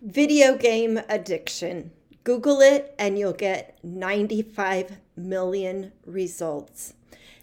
[0.00, 1.90] Video game addiction.
[2.22, 6.94] Google it and you'll get 95 million results.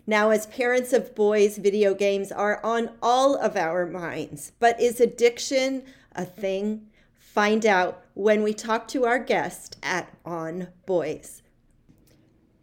[0.07, 4.53] Now, as parents of boys, video games are on all of our minds.
[4.57, 5.83] But is addiction
[6.15, 6.87] a thing?
[7.13, 11.41] Find out when we talk to our guest at On Boys.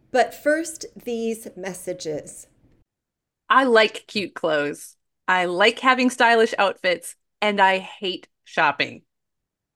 [0.09, 2.47] But first, these messages.
[3.47, 4.95] I like cute clothes.
[5.27, 9.03] I like having stylish outfits, and I hate shopping.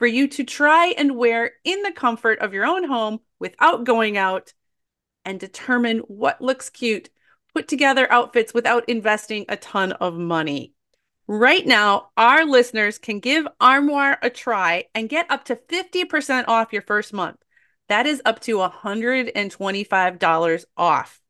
[0.00, 4.16] for you to try and wear in the comfort of your own home without going
[4.16, 4.54] out
[5.26, 7.10] and determine what looks cute,
[7.54, 10.72] put together outfits without investing a ton of money.
[11.26, 16.72] Right now, our listeners can give Armoire a try and get up to 50% off
[16.72, 17.36] your first month.
[17.88, 21.20] That is up to $125 off.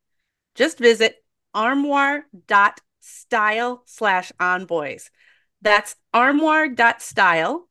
[0.55, 1.17] Just visit
[1.55, 5.11] armoire.style slash onboys.
[5.61, 7.67] That's armoire.style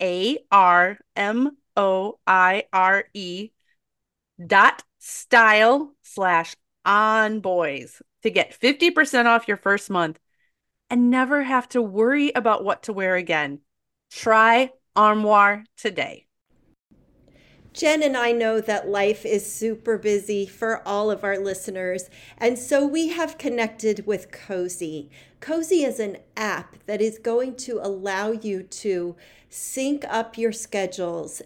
[0.00, 3.50] a R M O I R E
[4.44, 10.18] dot style slash on boys to get 50% off your first month
[10.88, 13.60] and never have to worry about what to wear again.
[14.10, 16.26] Try Armoire today.
[17.72, 22.58] Jen and I know that life is super busy for all of our listeners, and
[22.58, 25.08] so we have connected with Cozi.
[25.40, 29.14] Cozi is an app that is going to allow you to
[29.48, 31.42] sync up your schedules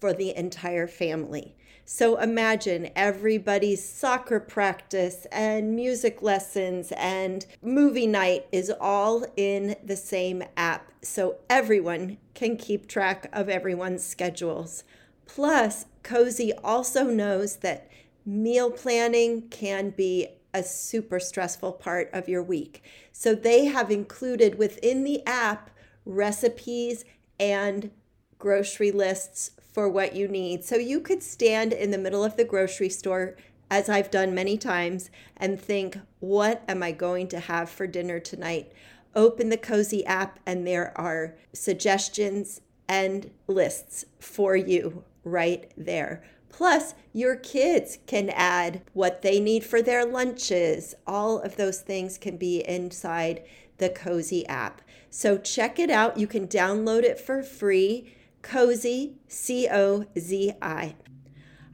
[0.00, 1.54] for the entire family.
[1.84, 9.96] So imagine everybody's soccer practice and music lessons and movie night is all in the
[9.96, 10.92] same app.
[11.00, 14.84] So everyone can keep track of everyone's schedules.
[15.28, 17.88] Plus, Cozi also knows that
[18.26, 22.82] meal planning can be a super stressful part of your week.
[23.12, 25.70] So they have included within the app
[26.04, 27.04] recipes
[27.38, 27.90] and
[28.38, 30.64] grocery lists for what you need.
[30.64, 33.36] So you could stand in the middle of the grocery store,
[33.70, 38.18] as I've done many times, and think, what am I going to have for dinner
[38.18, 38.72] tonight?
[39.14, 46.22] Open the Cozi app, and there are suggestions and lists for you right there.
[46.48, 50.94] Plus, your kids can add what they need for their lunches.
[51.06, 53.44] All of those things can be inside
[53.76, 54.82] the Cozi app.
[55.10, 56.16] So check it out.
[56.16, 58.14] You can download it for free.
[58.42, 60.94] Cozi, C O Z I.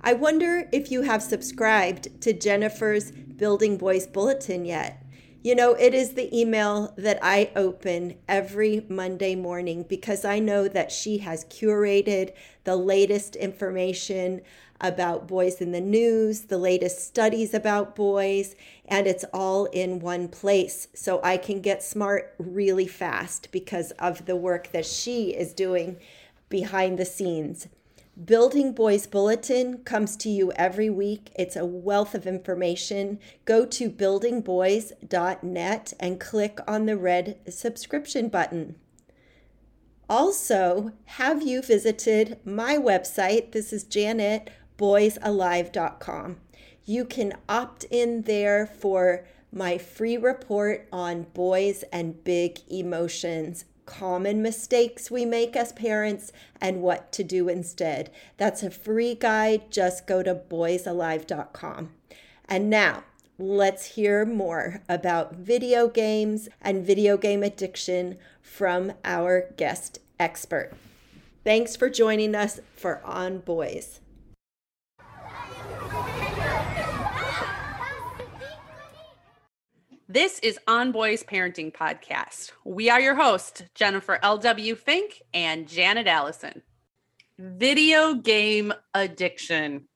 [0.00, 5.03] I wonder if you have subscribed to Jennifer's Building Boys Bulletin yet.
[5.44, 10.68] You know, it is the email that I open every Monday morning because I know
[10.68, 12.32] that she has curated
[12.64, 14.40] the latest information
[14.80, 18.56] about boys in the news, the latest studies about boys,
[18.86, 20.88] and it's all in one place.
[20.94, 25.98] So I can get smart really fast because of the work that she is doing
[26.48, 27.68] behind the scenes.
[28.22, 31.32] Building Boys Bulletin comes to you every week.
[31.34, 33.18] It's a wealth of information.
[33.44, 38.76] Go to buildingboys.net and click on the red subscription button.
[40.08, 43.50] Also, have you visited my website?
[43.50, 44.48] This is Janet
[44.78, 46.36] boysalive.com.
[46.84, 54.42] You can opt in there for my free report on boys and big emotions, common
[54.42, 58.10] mistakes we make as parents, and what to do instead.
[58.36, 59.70] That's a free guide.
[59.70, 61.90] Just go to boysalive.com.
[62.48, 63.04] And now,
[63.38, 70.72] let's hear more about video games and video game addiction from our guest expert.
[71.42, 74.00] Thanks for joining us for On Boys.
[80.14, 82.52] This is On Boys Parenting Podcast.
[82.64, 84.76] We are your hosts, Jennifer L.W.
[84.76, 86.62] Fink and Janet Allison.
[87.36, 89.88] Video game addiction.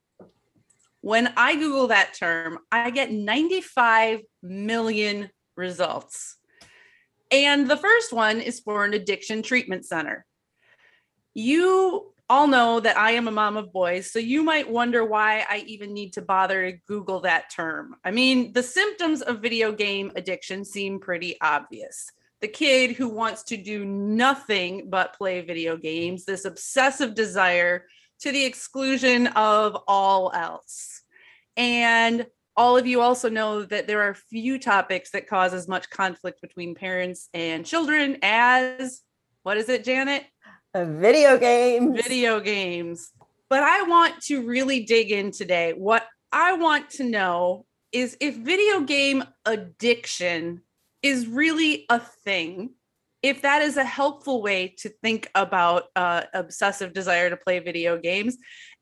[1.03, 6.37] When I Google that term, I get 95 million results.
[7.31, 10.27] And the first one is for an addiction treatment center.
[11.33, 15.47] You all know that I am a mom of boys, so you might wonder why
[15.49, 17.97] I even need to bother to Google that term.
[18.05, 22.11] I mean, the symptoms of video game addiction seem pretty obvious
[22.41, 27.87] the kid who wants to do nothing but play video games, this obsessive desire
[28.21, 31.03] to the exclusion of all else.
[31.57, 32.27] And
[32.57, 36.41] all of you also know that there are few topics that cause as much conflict
[36.41, 39.03] between parents and children as
[39.43, 40.25] what is it, Janet?
[40.75, 42.03] Video games.
[42.03, 43.11] Video games.
[43.49, 45.73] But I want to really dig in today.
[45.73, 50.63] What I want to know is if video game addiction
[51.03, 52.71] is really a thing
[53.23, 57.99] if that is a helpful way to think about uh, obsessive desire to play video
[57.99, 58.37] games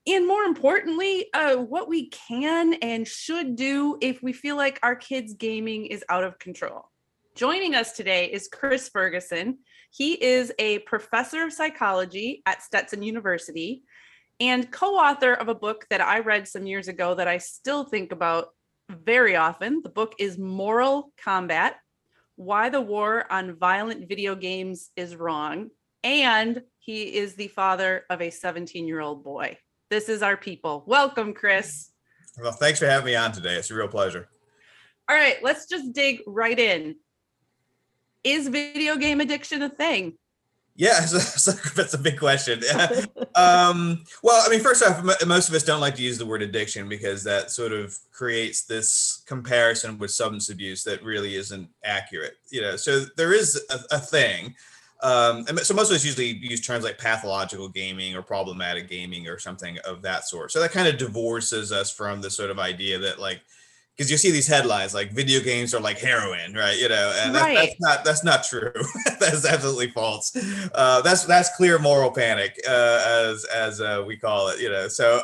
[0.06, 4.96] and more importantly uh, what we can and should do if we feel like our
[4.96, 6.90] kids gaming is out of control
[7.34, 9.58] joining us today is chris ferguson
[9.90, 13.82] he is a professor of psychology at stetson university
[14.38, 18.12] and co-author of a book that i read some years ago that i still think
[18.12, 18.48] about
[18.88, 21.76] very often the book is moral combat
[22.36, 25.70] why the war on violent video games is wrong.
[26.04, 29.58] And he is the father of a 17 year old boy.
[29.90, 30.84] This is our people.
[30.86, 31.90] Welcome, Chris.
[32.40, 33.54] Well, thanks for having me on today.
[33.54, 34.28] It's a real pleasure.
[35.08, 36.96] All right, let's just dig right in.
[38.26, 40.14] Is video game addiction a thing?
[40.74, 42.60] Yeah, so, that's a big question.
[43.36, 46.42] um, well, I mean, first off, most of us don't like to use the word
[46.42, 52.34] addiction because that sort of creates this comparison with substance abuse that really isn't accurate.
[52.50, 54.56] You know, so there is a, a thing.
[55.04, 59.28] Um, and so most of us usually use terms like pathological gaming or problematic gaming
[59.28, 60.50] or something of that sort.
[60.50, 63.40] So that kind of divorces us from the sort of idea that like
[63.96, 66.78] because you see these headlines like video games are like heroin, right?
[66.78, 67.54] You know, and right.
[67.54, 68.72] that's not that's not true.
[69.20, 70.36] that's absolutely false.
[70.74, 74.60] Uh, that's that's clear moral panic, uh, as as uh, we call it.
[74.60, 75.22] You know, so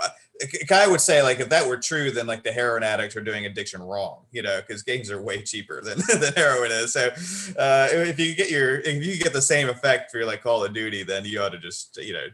[0.68, 3.46] Kai would say like if that were true, then like the heroin addicts are doing
[3.46, 6.92] addiction wrong, you know, because games are way cheaper than, than heroin is.
[6.92, 7.08] So
[7.58, 10.72] uh, if you get your if you get the same effect for like Call of
[10.72, 12.26] Duty, then you ought to just you know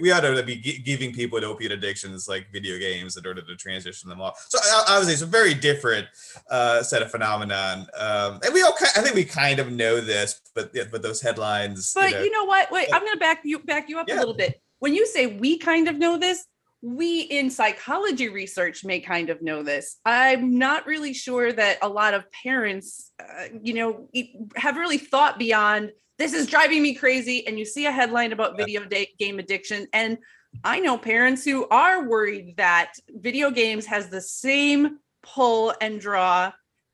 [0.00, 3.56] we ought to be giving people with opiate addictions like video games in order to
[3.56, 4.46] transition them off.
[4.48, 4.58] So
[4.88, 6.06] obviously it's a very different
[6.50, 10.40] uh, set of phenomenon, um, and we all I think we kind of know this,
[10.54, 11.92] but but those headlines.
[11.94, 12.70] But you know, you know what?
[12.70, 14.16] Wait, I'm going to back you back you up yeah.
[14.16, 14.60] a little bit.
[14.78, 16.46] When you say we kind of know this,
[16.82, 19.96] we in psychology research may kind of know this.
[20.04, 24.08] I'm not really sure that a lot of parents, uh, you know,
[24.56, 27.46] have really thought beyond this is driving me crazy.
[27.46, 28.82] And you see a headline about video
[29.18, 29.86] game addiction.
[29.92, 30.18] And
[30.64, 36.52] I know parents who are worried that video games has the same pull and draw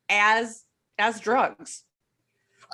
[0.08, 0.64] as
[0.98, 1.84] as drugs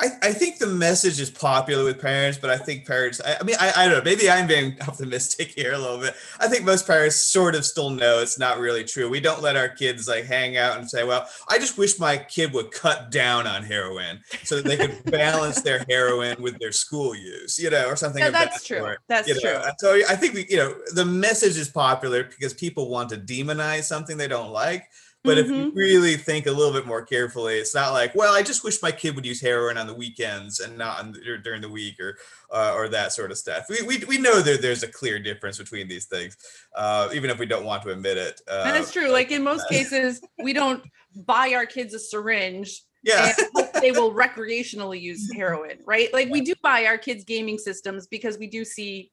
[0.00, 3.42] I, I think the message is popular with parents, but I think parents, I, I
[3.42, 6.14] mean, I, I don't know, maybe I'm being optimistic here a little bit.
[6.38, 9.08] I think most parents sort of still know it's not really true.
[9.08, 12.16] We don't let our kids like hang out and say, well, I just wish my
[12.16, 16.72] kid would cut down on heroin so that they could balance their heroin with their
[16.72, 18.22] school use, you know, or something.
[18.22, 18.78] Yeah, that's that true.
[18.78, 19.52] Sort, that's true.
[19.52, 19.70] Know?
[19.78, 23.84] So I think we, you know, the message is popular because people want to demonize
[23.84, 24.88] something they don't like
[25.24, 25.40] but mm-hmm.
[25.40, 25.76] if you mm-hmm.
[25.76, 28.92] really think a little bit more carefully, it's not like, well, I just wish my
[28.92, 32.16] kid would use heroin on the weekends and not on the, during the week or
[32.52, 33.64] uh, or that sort of stuff.
[33.68, 36.36] We, we, we know that there's a clear difference between these things,
[36.76, 38.40] uh, even if we don't want to admit it.
[38.48, 39.10] Uh, and it's true.
[39.10, 40.82] Like in most cases, we don't
[41.14, 43.32] buy our kids a syringe yeah
[43.80, 48.38] they will recreationally use heroin right like we do buy our kids gaming systems because
[48.38, 49.10] we do see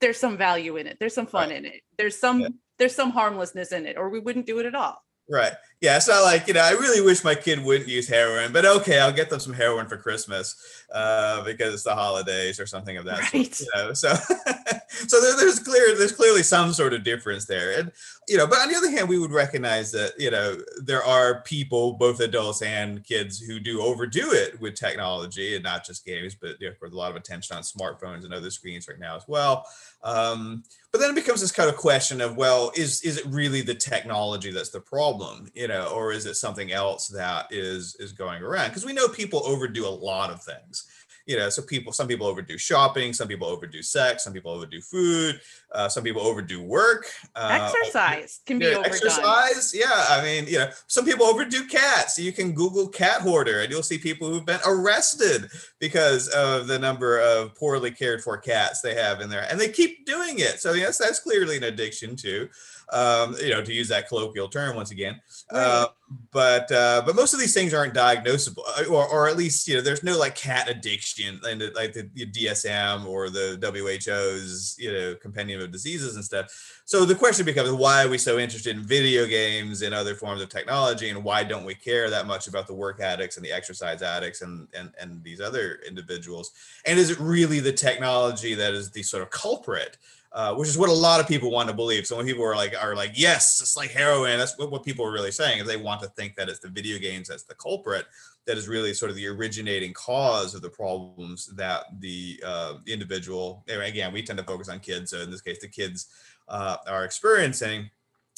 [0.00, 1.58] there's some value in it there's some fun right.
[1.58, 2.48] in it there's some yeah.
[2.78, 5.52] there's some harmlessness in it or we wouldn't do it at all Right.
[5.80, 5.96] Yeah.
[5.96, 8.98] It's not like, you know, I really wish my kid wouldn't use heroin, but okay,
[8.98, 13.04] I'll get them some heroin for Christmas uh, because it's the holidays or something of
[13.04, 13.54] that right.
[13.54, 13.68] sort.
[13.74, 13.92] You know?
[13.92, 14.14] So,
[14.88, 17.78] so there, there's clear, there's clearly some sort of difference there.
[17.78, 17.92] And,
[18.28, 21.42] you know, but on the other hand, we would recognize that, you know, there are
[21.42, 26.34] people, both adults and kids who do overdo it with technology and not just games,
[26.34, 29.16] but you know, for a lot of attention on smartphones and other screens right now
[29.16, 29.64] as well.
[30.02, 33.60] Um, but then it becomes this kind of question of, well, is is it really
[33.60, 38.12] the technology that's the problem, you know, or is it something else that is is
[38.12, 38.68] going around?
[38.68, 40.86] Because we know people overdo a lot of things
[41.28, 44.80] you know, so people, some people overdo shopping, some people overdo sex, some people overdo
[44.80, 45.38] food,
[45.72, 47.04] uh, some people overdo work.
[47.36, 48.86] Uh, exercise can be overdone.
[48.86, 50.06] Exercise, yeah.
[50.08, 52.18] I mean, you know, some people overdo cats.
[52.18, 56.78] You can Google cat hoarder, and you'll see people who've been arrested because of the
[56.78, 60.60] number of poorly cared for cats they have in there, and they keep doing it.
[60.60, 62.48] So yes, that's clearly an addiction too.
[62.92, 65.20] Um, you know, to use that colloquial term once again.
[65.52, 65.60] Right.
[65.60, 65.88] Uh,
[66.30, 69.74] but uh, but most of these things aren't diagnosable, uh, or, or at least you
[69.74, 74.92] know there's no like cat addiction, and like the, the DSM or the WHO's you
[74.92, 76.80] know compendium of diseases and stuff.
[76.86, 80.40] So the question becomes, why are we so interested in video games and other forms
[80.40, 83.52] of technology, and why don't we care that much about the work addicts and the
[83.52, 86.52] exercise addicts and and and these other individuals?
[86.86, 89.98] And is it really the technology that is the sort of culprit?
[90.32, 92.06] uh, which is what a lot of people want to believe.
[92.06, 94.38] So when people are like, are like, yes, it's like heroin.
[94.38, 96.68] That's what, what people are really saying is they want to think that it's the
[96.68, 98.06] video games that's the culprit
[98.46, 103.64] that is really sort of the originating cause of the problems that the, uh, individual.
[103.68, 105.10] Again, we tend to focus on kids.
[105.10, 106.06] So in this case, the kids
[106.48, 107.90] uh, are experiencing.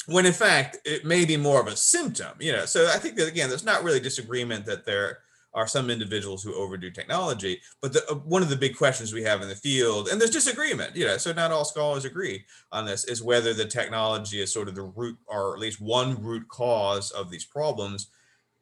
[0.07, 2.65] When in fact it may be more of a symptom, you know.
[2.65, 5.19] So I think that again, there's not really disagreement that they're
[5.53, 7.59] are some individuals who overdo technology.
[7.81, 10.31] But the, uh, one of the big questions we have in the field, and there's
[10.31, 14.53] disagreement, you know, so not all scholars agree on this, is whether the technology is
[14.53, 18.07] sort of the root or at least one root cause of these problems.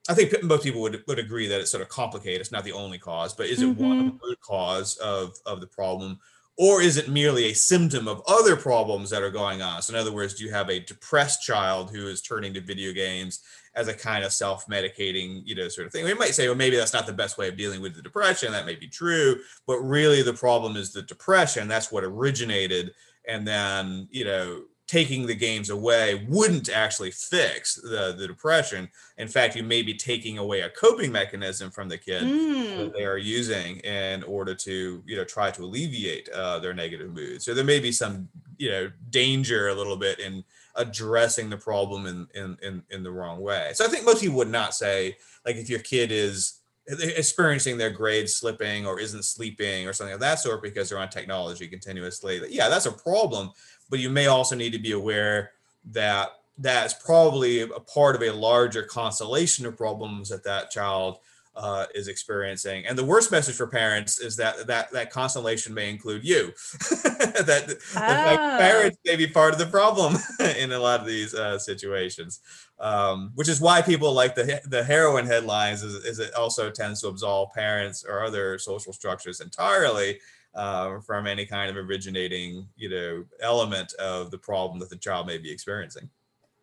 [0.10, 2.42] I think most people would, would agree that it's sort of complicated.
[2.42, 3.84] It's not the only cause, but is it mm-hmm.
[3.84, 6.20] one root cause of, of the problem?
[6.58, 9.82] Or is it merely a symptom of other problems that are going on?
[9.82, 12.92] So, in other words, do you have a depressed child who is turning to video
[12.92, 13.40] games
[13.80, 16.04] as a kind of self-medicating, you know, sort of thing.
[16.04, 18.52] We might say, well, maybe that's not the best way of dealing with the depression.
[18.52, 21.70] That may be true, but really the problem is the depression.
[21.70, 22.92] That's what originated,
[23.26, 28.90] and then you know, taking the games away wouldn't actually fix the the depression.
[29.18, 32.78] In fact, you may be taking away a coping mechanism from the kid mm.
[32.80, 37.14] that they are using in order to you know try to alleviate uh, their negative
[37.14, 37.42] mood.
[37.42, 40.44] So there may be some you know danger a little bit in
[40.80, 43.72] addressing the problem in, in in in the wrong way.
[43.76, 47.92] So I think most people would not say like if your kid is experiencing their
[47.92, 52.42] grades slipping or isn't sleeping or something of that sort because they're on technology continuously.
[52.50, 53.52] Yeah, that's a problem,
[53.92, 55.52] but you may also need to be aware
[55.92, 61.20] that that's probably a part of a larger constellation of problems that that child
[61.60, 62.86] uh, is experiencing.
[62.86, 66.48] And the worst message for parents is that that that constellation may include you.
[66.90, 68.00] that, oh.
[68.00, 70.16] that parents may be part of the problem
[70.58, 72.40] in a lot of these uh, situations.
[72.80, 77.02] Um, which is why people like the the heroin headlines is, is, it also tends
[77.02, 80.18] to absolve parents or other social structures entirely
[80.56, 85.28] uh, from any kind of originating you know element of the problem that the child
[85.28, 86.10] may be experiencing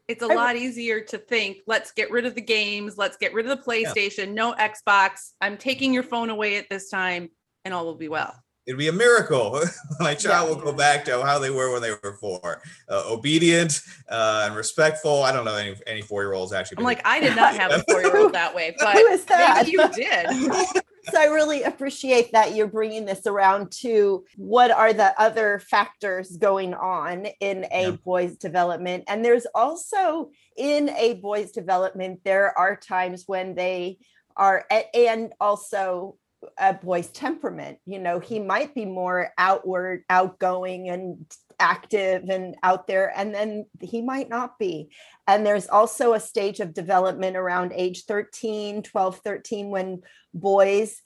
[0.08, 3.32] it's a I, lot easier to think let's get rid of the games let's get
[3.34, 4.32] rid of the playstation yeah.
[4.32, 7.28] no xbox i'm taking your phone away at this time
[7.64, 8.34] and all will be well
[8.66, 9.60] it'd be a miracle
[10.00, 10.54] my child yeah.
[10.54, 14.56] will go back to how they were when they were four uh, obedient uh, and
[14.56, 17.82] respectful i don't know any, any four-year-olds actually i'm like i did not have a
[17.90, 19.66] four-year-old that way but Who is that?
[19.66, 24.92] maybe you did so I really appreciate that you're bringing this around to what are
[24.92, 27.96] the other factors going on in a yeah.
[28.04, 29.04] boy's development.
[29.08, 33.98] And there's also in a boy's development, there are times when they
[34.36, 36.16] are, and also
[36.58, 37.78] a boy's temperament.
[37.86, 41.26] You know, he might be more outward, outgoing, and
[41.58, 44.90] active and out there, and then he might not be.
[45.26, 50.02] And there's also a stage of development around age 13, 12, 13, when
[50.34, 51.00] boys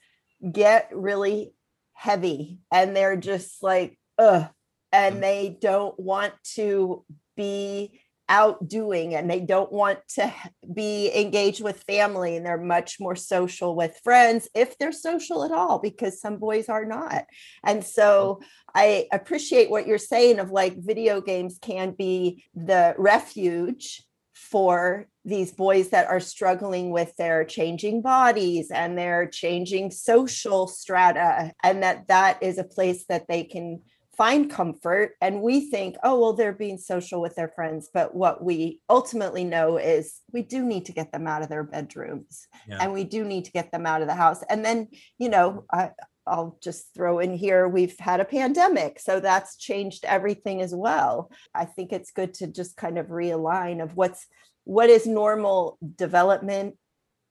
[0.52, 1.52] get really
[1.94, 4.48] heavy and they're just like, ugh,
[4.92, 5.20] and mm.
[5.20, 7.04] they don't want to
[7.36, 8.00] be
[8.30, 10.32] out doing and they don't want to
[10.72, 15.50] be engaged with family and they're much more social with friends if they're social at
[15.50, 17.26] all because some boys are not.
[17.64, 18.40] And so
[18.74, 25.52] i appreciate what you're saying of like video games can be the refuge for these
[25.52, 32.06] boys that are struggling with their changing bodies and their changing social strata and that
[32.08, 33.82] that is a place that they can
[34.20, 38.44] find comfort and we think oh well they're being social with their friends but what
[38.44, 42.76] we ultimately know is we do need to get them out of their bedrooms yeah.
[42.82, 44.86] and we do need to get them out of the house and then
[45.16, 45.92] you know I,
[46.26, 51.30] I'll just throw in here we've had a pandemic so that's changed everything as well
[51.54, 54.26] i think it's good to just kind of realign of what's
[54.64, 56.76] what is normal development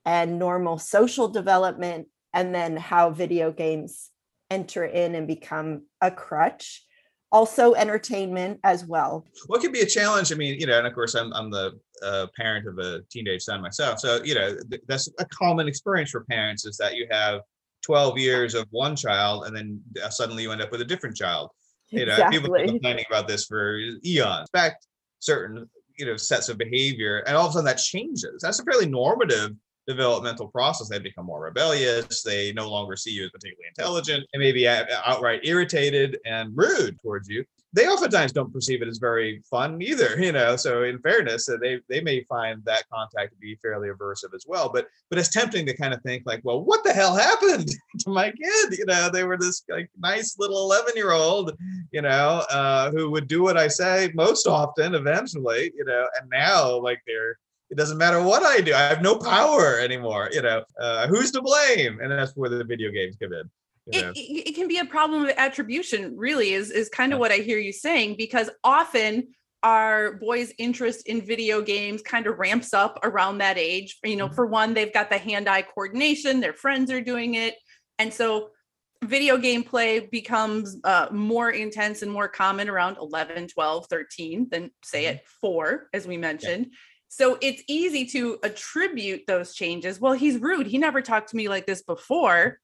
[0.06, 4.10] and normal social development and then how video games
[4.50, 6.84] enter in and become a crutch.
[7.32, 9.24] Also entertainment as well.
[9.46, 10.32] What could be a challenge?
[10.32, 13.44] I mean you know and of course i'm, I'm the uh, parent of a teenage
[13.44, 14.00] son myself.
[14.00, 17.42] So you know th- that's a common experience for parents is that you have
[17.86, 21.16] 12 years of one child and then uh, suddenly you end up with a different
[21.16, 21.52] child.
[21.90, 22.40] You know exactly.
[22.40, 24.42] people have been complaining about this for eons.
[24.42, 24.88] Expect
[25.20, 28.42] certain you know sets of behavior and all of a sudden that changes.
[28.42, 29.52] That's a fairly normative
[29.90, 32.22] developmental process, they become more rebellious.
[32.22, 34.26] They no longer see you as particularly intelligent.
[34.32, 37.44] They may be outright irritated and rude towards you.
[37.72, 40.56] they oftentimes don't perceive it as very fun either, you know.
[40.56, 44.46] So in fairness, uh, they they may find that contact to be fairly aversive as
[44.48, 44.70] well.
[44.70, 47.70] But but it's tempting to kind of think like, well, what the hell happened
[48.00, 48.78] to my kid?
[48.78, 51.56] You know, they were this like nice little 11 year old,
[51.92, 56.30] you know, uh, who would do what I say most often eventually, you know, and
[56.30, 57.38] now like they're
[57.70, 58.74] it doesn't matter what I do.
[58.74, 60.30] I have no power anymore.
[60.32, 62.00] You know, uh, who's to blame?
[62.02, 63.50] And that's where the video games come in.
[63.92, 64.16] It,
[64.50, 67.58] it, can be a problem of attribution, really, is, is kind of what I hear
[67.58, 69.30] you saying, because often
[69.64, 73.98] our boys' interest in video games kind of ramps up around that age.
[74.04, 74.36] You know, mm-hmm.
[74.36, 77.56] for one, they've got the hand eye coordination, their friends are doing it.
[77.98, 78.50] And so
[79.04, 84.72] video game play becomes uh, more intense and more common around 11, 12, 13 than,
[84.84, 85.16] say, mm-hmm.
[85.18, 86.68] at four, as we mentioned.
[87.10, 90.00] So it's easy to attribute those changes.
[90.00, 90.68] Well, he's rude.
[90.68, 92.60] He never talked to me like this before.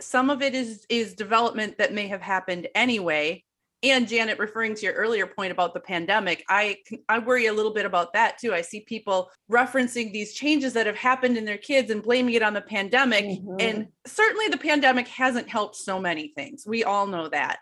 [0.00, 3.44] Some of it is is development that may have happened anyway.
[3.84, 7.72] And janet referring to your earlier point about the pandemic i i worry a little
[7.72, 8.52] bit about that too.
[8.52, 12.42] I see people referencing these changes that have happened in their kids and blaming it
[12.42, 13.24] on the pandemic.
[13.24, 13.56] Mm-hmm.
[13.60, 16.64] and certainly the pandemic hasn't helped so many things.
[16.66, 17.58] We all know that.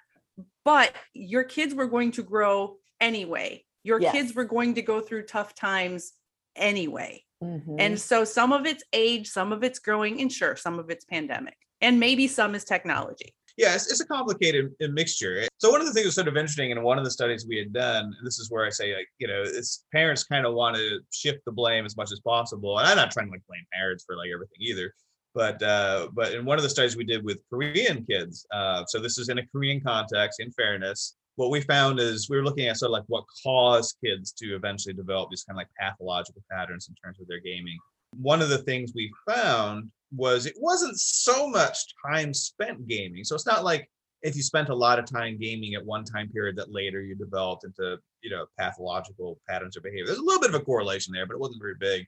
[0.65, 4.13] But your kids were going to grow anyway your yes.
[4.13, 6.13] kids were going to go through tough times
[6.57, 7.77] anyway mm-hmm.
[7.79, 11.05] and so some of it's age some of it's growing and sure some of it's
[11.05, 13.35] pandemic and maybe some is technology.
[13.59, 15.47] Yeah, it's, it's a complicated mixture.
[15.59, 17.59] So one of the things that's sort of interesting in one of the studies we
[17.59, 20.55] had done, and this is where I say, like, you know, it's parents kind of
[20.55, 22.79] want to shift the blame as much as possible.
[22.79, 24.95] And I'm not trying to like blame parents for like everything either.
[25.35, 28.99] But uh, but in one of the studies we did with Korean kids, uh, so
[28.99, 30.41] this is in a Korean context.
[30.41, 33.97] In fairness, what we found is we were looking at sort of like what caused
[34.05, 37.79] kids to eventually develop these kind of like pathological patterns in terms of their gaming.
[38.21, 43.25] One of the things we found was it wasn't so much time spent gaming.
[43.25, 43.89] So it's not like
[44.23, 47.15] if you spent a lot of time gaming at one time period that later you
[47.15, 50.07] developed into you know pathological patterns of behavior.
[50.07, 52.07] There's a little bit of a correlation there, but it wasn't very big.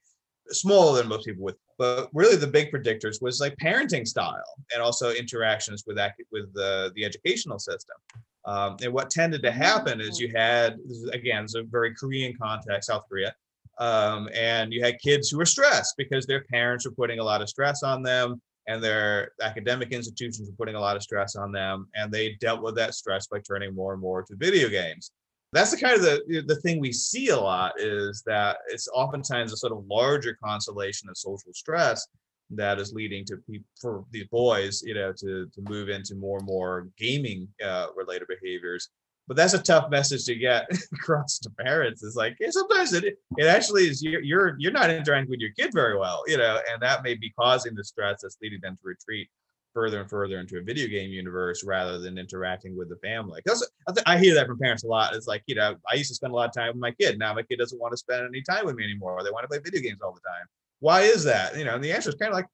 [0.50, 4.82] Smaller than most people with, but really the big predictors was like parenting style and
[4.82, 5.98] also interactions with
[6.30, 7.96] with the the educational system.
[8.44, 10.78] Um, and what tended to happen is you had
[11.12, 13.34] again, it's a very Korean context, South Korea
[13.78, 17.42] um, and you had kids who were stressed because their parents were putting a lot
[17.42, 21.52] of stress on them and their academic institutions were putting a lot of stress on
[21.52, 25.10] them and they dealt with that stress by turning more and more to video games
[25.54, 29.52] that's the kind of the the thing we see a lot is that it's oftentimes
[29.52, 32.06] a sort of larger constellation of social stress
[32.50, 36.38] that is leading to people for these boys you know to to move into more
[36.38, 38.90] and more gaming uh, related behaviors.
[39.26, 42.02] But that's a tough message to get across to parents.
[42.02, 45.72] Is like sometimes it, it actually is you're, you're you're not interacting with your kid
[45.72, 48.82] very well you know and that may be causing the stress that's leading them to
[48.84, 49.30] retreat
[49.74, 53.68] further and further into a video game universe rather than interacting with the family because
[54.06, 56.32] I, hear that from parents a lot it's like you know i used to spend
[56.32, 58.42] a lot of time with my kid now my kid doesn't want to spend any
[58.42, 60.46] time with me anymore they want to play video games all the time
[60.80, 62.46] why is that you know and the answer is kind of like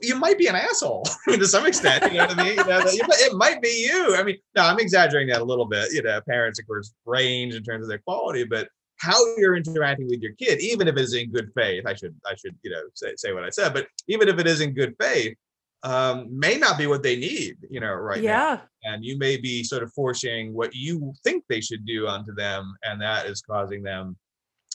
[0.00, 2.10] you might be an asshole to some extent.
[2.10, 2.56] You know what I mean?
[2.56, 4.16] You know, it might be you.
[4.16, 5.92] I mean, no, I'm exaggerating that a little bit.
[5.92, 10.08] You know, parents, of course, range in terms of their quality, but how you're interacting
[10.08, 12.82] with your kid, even if it's in good faith, I should, I should, you know,
[12.94, 15.36] say, say what I said, but even if it is in good faith,
[15.82, 18.30] um, may not be what they need, you know, right yeah.
[18.32, 18.62] now.
[18.84, 22.74] And you may be sort of forcing what you think they should do onto them,
[22.82, 24.16] and that is causing them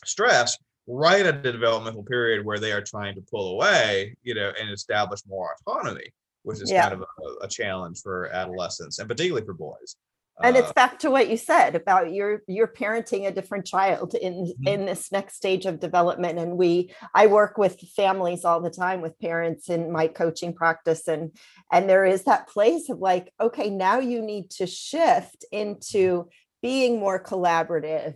[0.05, 4.51] stress right at the developmental period where they are trying to pull away, you know,
[4.59, 6.09] and establish more autonomy,
[6.43, 6.89] which is yeah.
[6.89, 9.97] kind of a, a, challenge for adolescents and particularly for boys.
[10.41, 14.13] And uh, it's back to what you said about you're you're parenting a different child
[14.13, 14.67] in mm-hmm.
[14.67, 16.39] in this next stage of development.
[16.39, 21.07] And we I work with families all the time with parents in my coaching practice,
[21.07, 21.31] and
[21.71, 26.29] and there is that place of like, okay, now you need to shift into
[26.61, 28.15] being more collaborative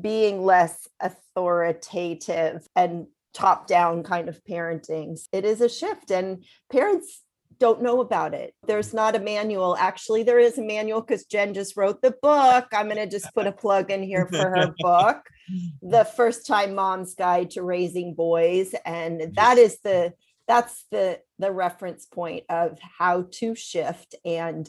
[0.00, 5.18] being less authoritative and top down kind of parenting.
[5.32, 7.22] It is a shift, and parents
[7.62, 8.56] don't know about it.
[8.66, 9.76] There's not a manual.
[9.76, 12.66] Actually, there is a manual because Jen just wrote the book.
[12.72, 15.18] I'm going to just put a plug in here for her book,
[15.80, 18.74] The First Time Mom's Guide to Raising Boys.
[18.84, 20.12] And that is the
[20.48, 24.68] that's the the reference point of how to shift and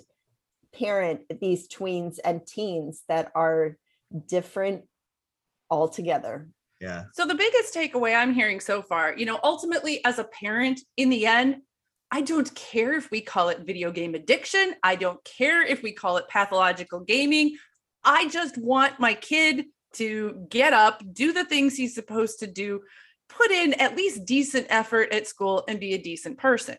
[0.71, 3.75] parent these tweens and teens that are
[4.27, 4.84] different
[5.71, 6.47] altogether.
[6.79, 7.06] Yeah.
[7.13, 11.10] So the biggest takeaway I'm hearing so far, you know, ultimately as a parent, in
[11.10, 11.62] the end,
[12.13, 14.76] I don't care if we call it video game addiction.
[14.84, 17.58] I don't care if we call it pathological gaming.
[18.04, 22.82] I just want my kid to get up, do the things he's supposed to do,
[23.30, 26.76] put in at least decent effort at school and be a decent person.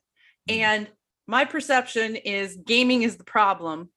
[0.49, 0.61] Mm-hmm.
[0.61, 0.91] And
[1.27, 3.89] my perception is gaming is the problem,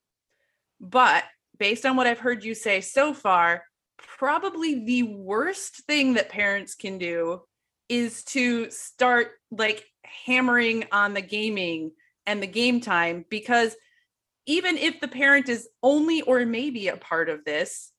[0.80, 1.22] but
[1.56, 3.62] based on what I've heard you say so far,
[3.96, 7.42] probably the worst thing that parents can do
[7.88, 9.84] is to start like
[10.24, 11.92] hammering on the gaming
[12.26, 13.76] and the game time because
[14.46, 17.92] even if the parent is only or maybe a part of this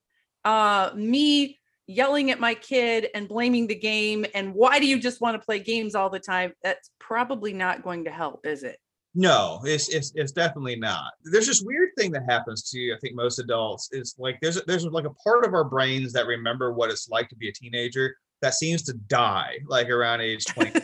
[0.46, 5.22] uh me yelling at my kid and blaming the game and why do you just
[5.22, 6.54] want to play games all the time?
[6.62, 8.78] That's probably not going to help is it?
[9.16, 11.12] No it's, it's it's definitely not.
[11.24, 14.86] There's this weird thing that happens to i think most adults is like there's there's
[14.86, 18.16] like a part of our brains that remember what it's like to be a teenager
[18.42, 20.84] that seems to die like around age 25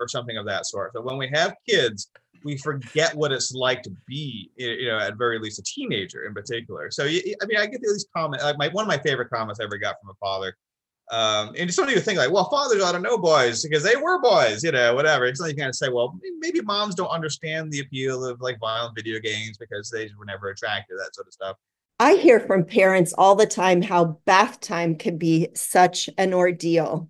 [0.00, 2.10] or something of that sort so when we have kids
[2.44, 6.32] we forget what it's like to be, you know, at very least a teenager in
[6.32, 6.92] particular.
[6.92, 8.44] So, I mean, I get these comments.
[8.44, 10.54] Like my one of my favorite comments I ever got from a father,
[11.10, 13.96] um, and some of you think like, well, fathers ought to know boys because they
[13.96, 15.26] were boys, you know, whatever.
[15.26, 18.58] It's like you kind of say, well, maybe moms don't understand the appeal of like
[18.58, 21.56] violent video games because they were never attracted, that sort of stuff.
[21.98, 27.08] I hear from parents all the time how bath time can be such an ordeal.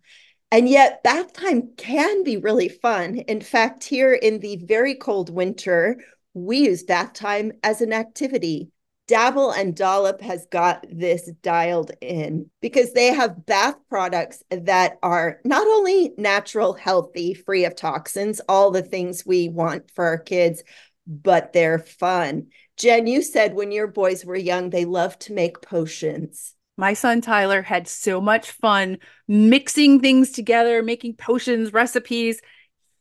[0.52, 3.16] And yet, bath time can be really fun.
[3.16, 6.00] In fact, here in the very cold winter,
[6.34, 8.70] we use bath time as an activity.
[9.08, 15.40] Dabble and Dollop has got this dialed in because they have bath products that are
[15.44, 20.62] not only natural, healthy, free of toxins, all the things we want for our kids,
[21.06, 22.48] but they're fun.
[22.76, 26.54] Jen, you said when your boys were young, they loved to make potions.
[26.76, 32.40] My son Tyler had so much fun mixing things together, making potions, recipes.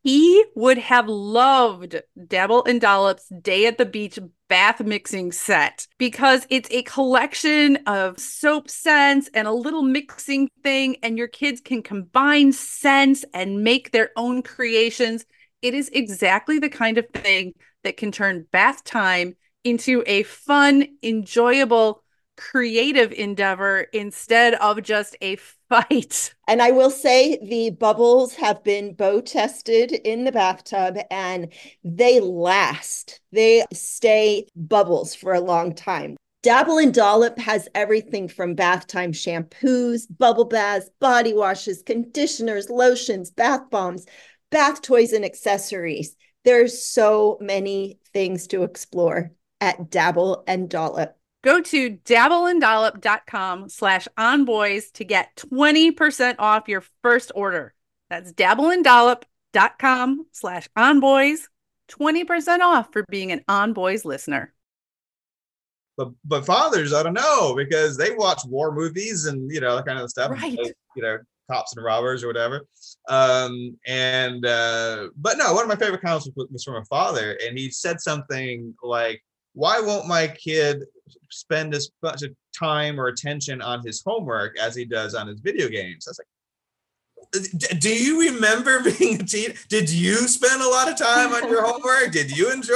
[0.02, 6.46] He would have loved Dabble and Dollop's Day at the Beach bath mixing set because
[6.50, 11.82] it's a collection of soap scents and a little mixing thing, and your kids can
[11.82, 15.26] combine scents and make their own creations.
[15.62, 19.36] It is exactly the kind of thing that can turn bath time
[19.66, 22.04] into a fun, enjoyable,
[22.38, 25.36] creative endeavor instead of just a
[25.70, 26.34] fight.
[26.48, 31.52] And I will say the bubbles have been bow tested in the bathtub and
[31.84, 33.20] they last.
[33.32, 36.16] They stay bubbles for a long time.
[36.44, 43.32] Dabble and Dollop has everything from bath time shampoos, bubble baths, body washes, conditioners, lotions,
[43.32, 44.06] bath bombs,
[44.52, 46.16] bath toys, and accessories.
[46.44, 49.32] There's so many things to explore
[49.66, 51.16] at Dabble and Dollop.
[51.44, 57.74] Go to dabbleanddollop.com slash onboys to get 20% off your first order.
[58.10, 61.48] That's dabbleanddollop.com slash onboys,
[61.90, 64.54] 20% off for being an onboys listener.
[65.98, 69.86] But but fathers, I don't know, because they watch war movies and you know, that
[69.86, 70.32] kind of stuff.
[70.32, 70.58] Right.
[70.96, 72.66] You know, cops and robbers or whatever.
[73.08, 77.58] Um, and uh, but no, one of my favorite comments was from a father, and
[77.58, 79.24] he said something like,
[79.56, 80.84] why won't my kid
[81.32, 82.22] spend as much
[82.58, 86.08] time or attention on his homework as he does on his video games?
[86.08, 86.28] I was like,
[87.80, 89.54] do you remember being a teen?
[89.70, 92.12] Did you spend a lot of time on your homework?
[92.12, 92.76] Did you enjoy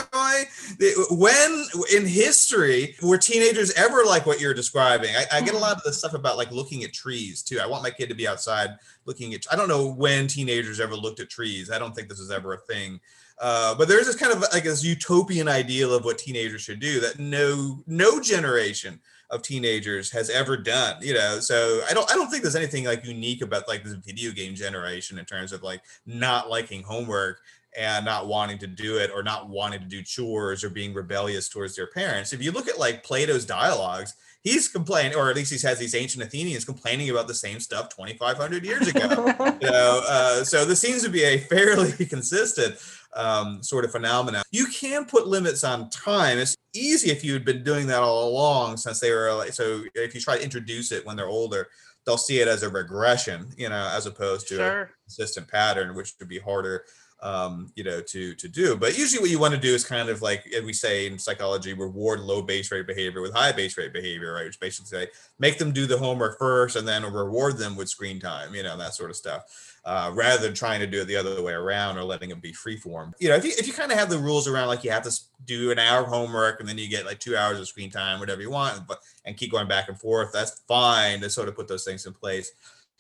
[1.12, 5.16] when in history were teenagers ever like what you're describing?
[5.16, 5.62] I, I, get a mm-hmm.
[5.62, 7.60] lot of the stuff about like looking at trees too.
[7.60, 8.72] I want my kid to be outside
[9.06, 9.46] looking at.
[9.52, 11.72] I don't know when teenagers ever looked at trees.
[11.72, 13.00] I don't think this was ever a thing.
[13.40, 17.00] Uh, but there's this kind of like this utopian ideal of what teenagers should do
[17.00, 19.00] that no no generation
[19.30, 21.40] of teenagers has ever done you know?
[21.40, 24.56] So i don't i don't think there's anything like unique about like this video game
[24.56, 27.40] generation in terms of like not liking homework
[27.78, 31.48] and not wanting to do it or not wanting to do chores or being rebellious
[31.48, 32.34] towards their parents.
[32.34, 35.96] If you look at like plato's dialogues he's complaining or at least he has these
[35.96, 39.34] ancient athenians complaining about the same stuff 2500 years ago.
[39.62, 42.78] You know uh, so this seems to be a fairly consistent
[43.16, 44.44] um, sort of phenomena.
[44.52, 46.38] You can put limits on time.
[46.38, 49.84] It's easy if you had been doing that all along since they were like, so
[49.96, 51.68] if you try to introduce it when they're older,
[52.06, 54.82] they'll see it as a regression, you know, as opposed to sure.
[54.82, 56.86] a consistent pattern, which would be harder
[57.22, 58.76] um, you know, to to do.
[58.76, 61.74] But usually, what you want to do is kind of like we say in psychology,
[61.74, 64.46] reward low base rate behavior with high base rate behavior, right?
[64.46, 68.20] Which basically say make them do the homework first, and then reward them with screen
[68.20, 71.16] time, you know, that sort of stuff uh, rather than trying to do it the
[71.16, 73.12] other way around or letting them be freeform.
[73.18, 75.02] You know, if you, if you kind of have the rules around like you have
[75.02, 77.90] to do an hour of homework and then you get like two hours of screen
[77.90, 81.48] time, whatever you want, but and keep going back and forth, that's fine to sort
[81.48, 82.52] of put those things in place.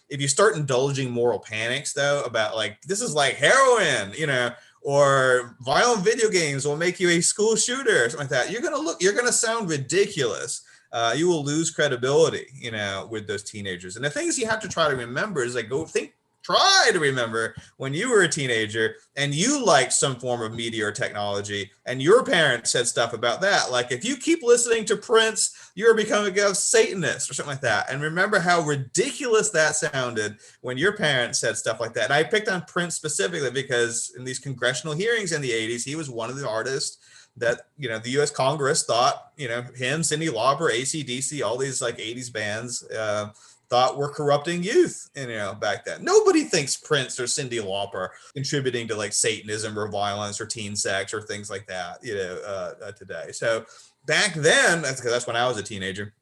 [0.09, 4.49] If you start indulging moral panics though about like this is like heroin, you know,
[4.81, 8.63] or violent video games will make you a school shooter or something like that, you're
[8.63, 10.63] gonna look, you're gonna sound ridiculous.
[10.91, 13.95] Uh, you will lose credibility, you know, with those teenagers.
[13.95, 16.13] And the things you have to try to remember is like go think
[16.49, 20.87] try to remember when you were a teenager and you liked some form of media
[20.87, 23.71] or technology, and your parents said stuff about that.
[23.71, 27.91] Like if you keep listening to Prince, you're becoming a Satanist or something like that.
[27.91, 32.05] And remember how ridiculous that sounded when your parents said stuff like that.
[32.05, 35.95] And I picked on Prince specifically because in these congressional hearings in the 80s, he
[35.95, 36.97] was one of the artists
[37.37, 38.31] that you know the U.S.
[38.31, 43.29] Congress thought you know him, Cyndi Lauper, ACDC, all these like '80s bands uh,
[43.69, 45.09] thought we were corrupting youth.
[45.15, 49.89] You know back then, nobody thinks Prince or Cyndi Lauper contributing to like Satanism or
[49.89, 52.03] violence or teen sex or things like that.
[52.03, 53.31] You know uh, uh, today.
[53.31, 53.65] So
[54.05, 56.13] back then, that's because that's when I was a teenager.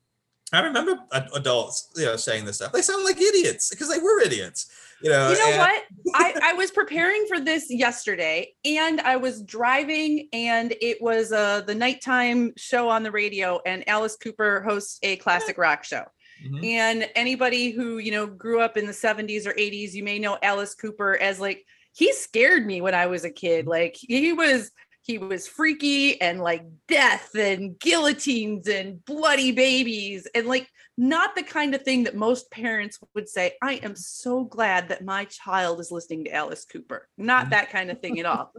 [0.54, 0.98] I remember
[1.34, 2.72] adults, you know, saying this stuff.
[2.72, 4.72] They sound like idiots because they were idiots.
[5.02, 5.84] You know, you know and- what?
[6.16, 11.62] I, I was preparing for this yesterday and I was driving and it was uh,
[11.62, 16.06] the nighttime show on the radio and Alice Cooper hosts a classic rock show.
[16.46, 16.64] Mm-hmm.
[16.64, 20.38] And anybody who, you know, grew up in the 70s or 80s, you may know
[20.42, 23.62] Alice Cooper as like, he scared me when I was a kid.
[23.62, 23.70] Mm-hmm.
[23.70, 24.72] Like he was
[25.08, 31.44] he was freaky and like death and guillotines and bloody babies and like not the
[31.44, 35.80] kind of thing that most parents would say i am so glad that my child
[35.80, 37.52] is listening to alice cooper not mm-hmm.
[37.52, 38.52] that kind of thing at all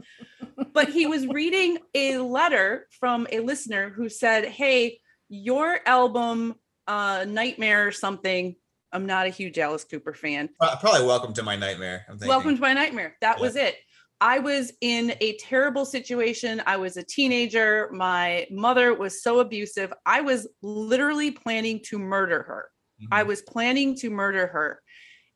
[0.73, 6.55] but he was reading a letter from a listener who said hey your album
[6.89, 8.57] uh nightmare or something
[8.93, 10.49] i'm not a huge alice cooper fan
[10.81, 13.43] probably welcome to my nightmare welcome to my nightmare that yeah.
[13.43, 13.77] was it
[14.21, 16.61] I was in a terrible situation.
[16.67, 17.89] I was a teenager.
[17.93, 19.93] My mother was so abusive.
[20.05, 22.71] I was literally planning to murder her.
[23.01, 23.15] Mm-hmm.
[23.15, 24.81] I was planning to murder her.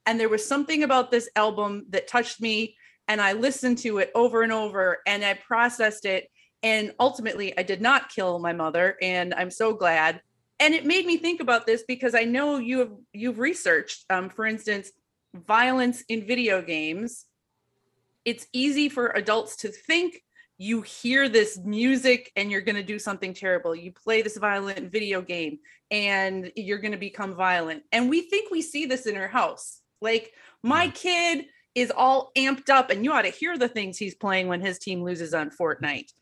[0.06, 2.76] And there was something about this album that touched me.
[3.06, 6.28] And I listened to it over and over and I processed it.
[6.64, 8.96] And ultimately, I did not kill my mother.
[9.00, 10.20] And I'm so glad.
[10.62, 14.30] And it made me think about this because I know you have you've researched, um,
[14.30, 14.90] for instance,
[15.34, 17.26] violence in video games
[18.24, 20.22] it's easy for adults to think
[20.58, 23.74] you hear this music and you're going to do something terrible.
[23.74, 25.58] You play this violent video game
[25.90, 27.82] and you're going to become violent.
[27.90, 29.80] And we think we see this in our house.
[30.00, 34.14] Like my kid is all amped up and you ought to hear the things he's
[34.14, 36.12] playing when his team loses on Fortnite.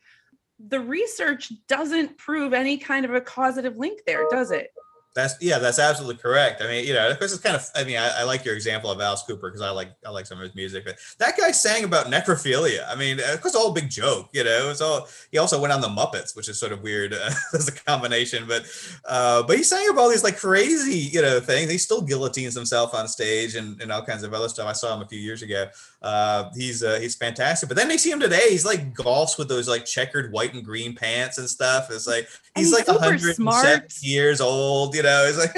[0.67, 4.71] The research doesn't prove any kind of a causative link there, does it?
[5.13, 6.61] That's yeah, that's absolutely correct.
[6.61, 7.69] I mean, you know, of course, it's kind of.
[7.75, 10.25] I mean, I, I like your example of Alice Cooper because I like I like
[10.25, 10.85] some of his music.
[10.85, 12.87] But that guy sang about necrophilia.
[12.87, 14.29] I mean, of course, all big joke.
[14.31, 15.09] You know, it's all.
[15.29, 18.45] He also went on the Muppets, which is sort of weird uh, as a combination.
[18.47, 18.65] But
[19.03, 21.69] uh, but he sang about all these like crazy you know things.
[21.69, 24.67] He still guillotines himself on stage and, and all kinds of other stuff.
[24.67, 25.67] I saw him a few years ago.
[26.01, 27.69] Uh, he's uh, he's fantastic.
[27.69, 28.49] But then they see him today.
[28.49, 31.91] He's like golfs with those like checkered white and green pants and stuff.
[31.91, 34.95] It's like he's, he's like 107 years old.
[34.95, 35.55] You know, it's like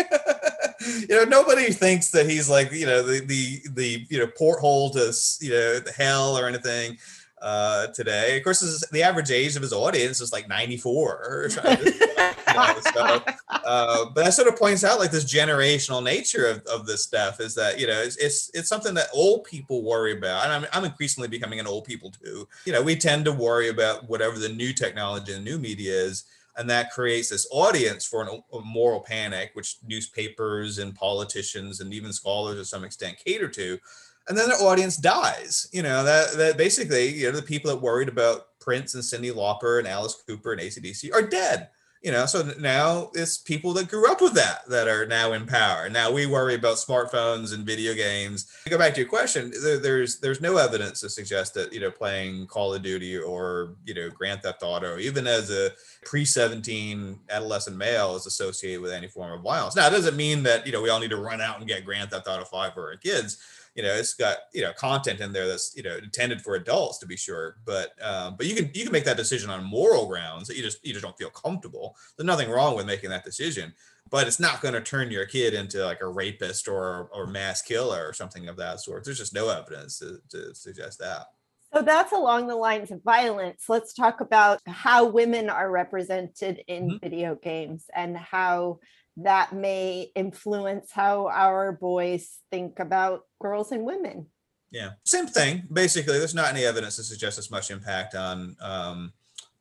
[1.10, 4.90] you know nobody thinks that he's like you know the the the you know porthole
[4.92, 6.98] to you know hell or anything
[7.44, 8.38] uh, today.
[8.38, 11.50] Of course, the average age of his audience is like 94
[12.94, 17.04] so, uh, but that sort of points out like this generational nature of, of this
[17.04, 20.46] stuff is that, you know, it's, it's, it's something that old people worry about.
[20.46, 22.48] And I'm, I'm increasingly becoming an old people too.
[22.66, 26.24] You know, we tend to worry about whatever the new technology and new media is.
[26.56, 31.94] And that creates this audience for an, a moral panic, which newspapers and politicians and
[31.94, 33.80] even scholars to some extent cater to
[34.28, 35.68] and then their audience dies.
[35.72, 39.34] You know that that basically you know the people that worried about Prince and Cyndi
[39.34, 41.70] Lauper and Alice Cooper and ACDC are dead.
[42.02, 45.46] You know, so now it's people that grew up with that that are now in
[45.46, 45.90] power.
[45.90, 48.52] Now we worry about smartphones and video games.
[48.66, 51.80] To go back to your question, there, there's there's no evidence to suggest that you
[51.80, 55.72] know playing Call of Duty or you know Grand Theft Auto, even as a
[56.04, 59.78] pre-17 adolescent male, is associated with any form of violence.
[59.78, 61.86] Now it doesn't mean that you know we all need to run out and get
[61.86, 63.38] Grand Theft Auto 5 for our kids
[63.76, 66.98] you know it's got you know content in there that's you know intended for adults
[67.00, 70.08] to be sure but um, but you can you can make that decision on moral
[70.08, 73.26] grounds that you just you just don't feel comfortable there's nothing wrong with making that
[73.26, 73.74] decision
[74.10, 77.62] but it's not going to turn your kid into like a rapist or or mass
[77.62, 81.28] killer or something of that sort there's just no evidence to, to suggest that
[81.74, 83.66] so that's along the lines of violence.
[83.68, 86.98] Let's talk about how women are represented in mm-hmm.
[87.02, 88.78] video games and how
[89.18, 94.28] that may influence how our boys think about girls and women.
[94.72, 95.64] Yeah, same thing.
[95.72, 99.14] Basically, there's not any evidence to suggest as much impact on um,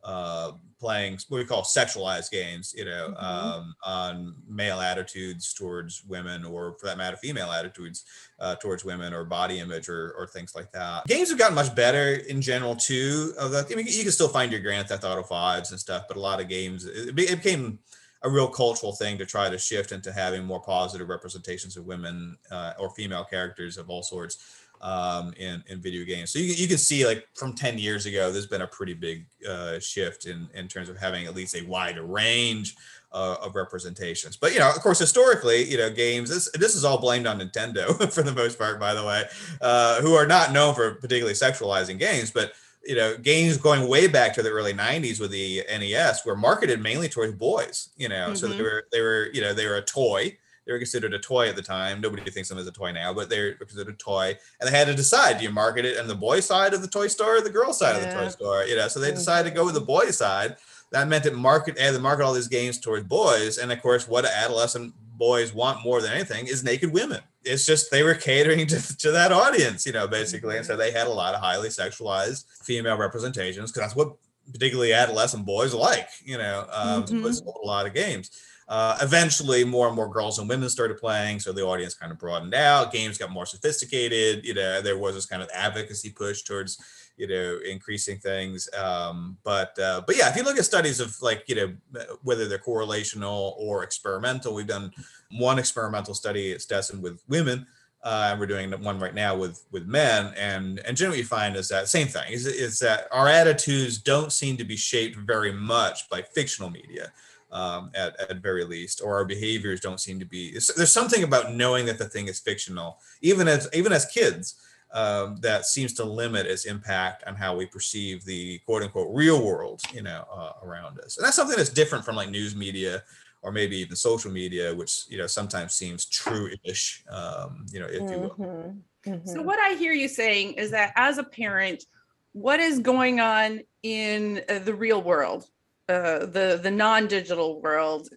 [0.03, 3.25] uh, playing what we call sexualized games, you know, mm-hmm.
[3.25, 8.05] um, on male attitudes towards women, or for that matter, female attitudes
[8.41, 11.07] uh, towards women, or body image, or, or things like that.
[11.07, 13.33] Games have gotten much better in general too.
[13.39, 16.07] Of the, I mean, you can still find your Grand Theft Auto fives and stuff,
[16.09, 17.79] but a lot of games it, it became
[18.25, 22.37] a real cultural thing to try to shift into having more positive representations of women
[22.51, 26.31] uh, or female characters of all sorts um, in in video games.
[26.31, 29.27] So you, you can see like from 10 years ago, there's been a pretty big
[29.49, 32.77] uh, shift in in terms of having at least a wider range
[33.13, 34.37] uh, of representations.
[34.37, 37.39] But you know, of course, historically, you know, games this this is all blamed on
[37.41, 39.25] Nintendo for the most part, by the way,
[39.61, 42.53] uh, who are not known for particularly sexualizing games, but
[42.85, 46.83] you know, games going way back to the early '90s with the NES were marketed
[46.83, 47.91] mainly towards boys.
[47.97, 48.35] You know, mm-hmm.
[48.35, 51.19] so they were they were you know they were a toy they were considered a
[51.19, 52.01] toy at the time.
[52.01, 54.37] Nobody thinks of them as a toy now, but they were considered a toy.
[54.61, 56.89] And they had to decide: do you market it on the boy side of the
[56.89, 58.03] toy store or the girl side yeah.
[58.03, 58.65] of the toy store?
[58.65, 60.57] You know, so they decided to go with the boy side.
[60.91, 63.59] That meant it market and market all these games towards boys.
[63.59, 67.21] And of course, what adolescent boys want more than anything is naked women.
[67.45, 70.57] It's just they were catering to, to that audience, you know, basically.
[70.57, 74.15] And so they had a lot of highly sexualized female representations because that's what
[74.53, 77.25] particularly adolescent boys like, you know, um, mm-hmm.
[77.25, 78.31] a lot of games.
[78.69, 82.19] Uh, eventually, more and more girls and women started playing, so the audience kind of
[82.19, 82.93] broadened out.
[82.93, 84.45] Games got more sophisticated.
[84.47, 86.79] You know, there was this kind of advocacy push towards
[87.17, 88.69] you know increasing things.
[88.75, 92.49] Um, but uh, but yeah, if you look at studies of like you know whether
[92.49, 94.93] they're correlational or experimental, we've done
[95.39, 97.67] one experimental study at Stetson with women.
[98.05, 101.55] Uh, and we're doing one right now with with men and and generally you find
[101.55, 105.53] is that same thing is, is that our attitudes don't seem to be shaped very
[105.53, 107.13] much by fictional media
[107.53, 110.53] um, at, at very least, or our behaviors don't seem to be.
[110.53, 114.57] There's something about knowing that the thing is fictional, even as even as kids,
[114.93, 119.45] um, that seems to limit its impact on how we perceive the quote unquote real
[119.45, 121.17] world, you know, uh, around us.
[121.17, 123.03] And that's something that's different from like news media
[123.43, 128.01] or maybe even social media, which you know sometimes seems true-ish, um, you know, if
[128.01, 128.37] you will.
[128.39, 129.11] Mm-hmm.
[129.11, 129.29] Mm-hmm.
[129.29, 131.85] So what I hear you saying is that as a parent,
[132.33, 135.45] what is going on in uh, the real world
[135.89, 138.09] uh, the the non-digital world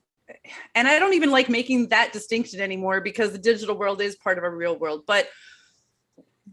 [0.75, 4.38] and i don't even like making that distinction anymore because the digital world is part
[4.38, 5.27] of a real world but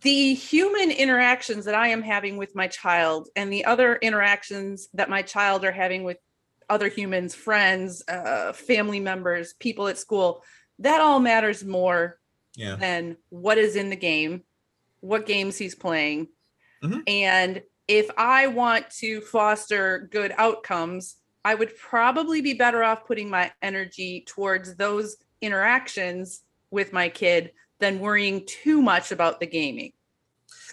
[0.00, 5.11] the human interactions that i am having with my child and the other interactions that
[5.11, 6.16] my child are having with
[6.72, 10.42] other humans friends uh, family members people at school
[10.78, 12.18] that all matters more
[12.56, 12.76] yeah.
[12.76, 14.42] than what is in the game
[15.00, 16.26] what games he's playing
[16.82, 17.00] mm-hmm.
[17.06, 23.28] and if I want to foster good outcomes, I would probably be better off putting
[23.28, 29.92] my energy towards those interactions with my kid than worrying too much about the gaming.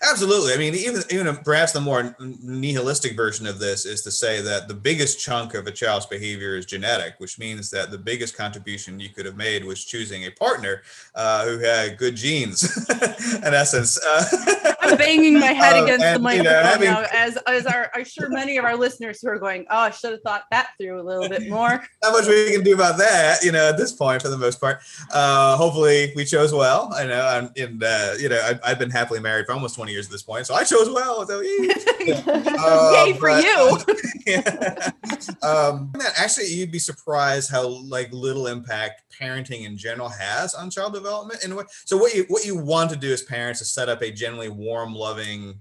[0.02, 0.54] Absolutely.
[0.54, 4.68] I mean, even even perhaps the more nihilistic version of this is to say that
[4.68, 9.00] the biggest chunk of a child's behavior is genetic, which means that the biggest contribution
[9.00, 10.84] you could have made was choosing a partner
[11.16, 12.64] uh, who had good genes.
[13.36, 16.90] in essence, uh, I'm banging my head uh, against and, the microphone you know, having,
[16.90, 19.90] now, as as our I'm sure many of our listeners who are going, "Oh, I
[19.90, 21.70] should have thought that through a little bit more."
[22.04, 24.62] Not much we can do about that, you know, at this point, for the most
[24.62, 24.80] part.
[25.12, 26.92] Uh, hopefully, we chose well.
[26.94, 27.84] I know, I'm in.
[27.84, 30.46] Uh, you know, I've, I've been happily married for almost 20 years at this point,
[30.48, 31.26] so I chose well.
[31.28, 32.22] So, yeah.
[32.60, 33.80] uh, Yay for but, you!
[34.26, 34.92] yeah.
[35.42, 40.94] Um, actually, you'd be surprised how like little impact parenting in general has on child
[40.94, 41.44] development.
[41.44, 44.02] And what, so, what you what you want to do as parents is set up
[44.02, 45.60] a generally warm, loving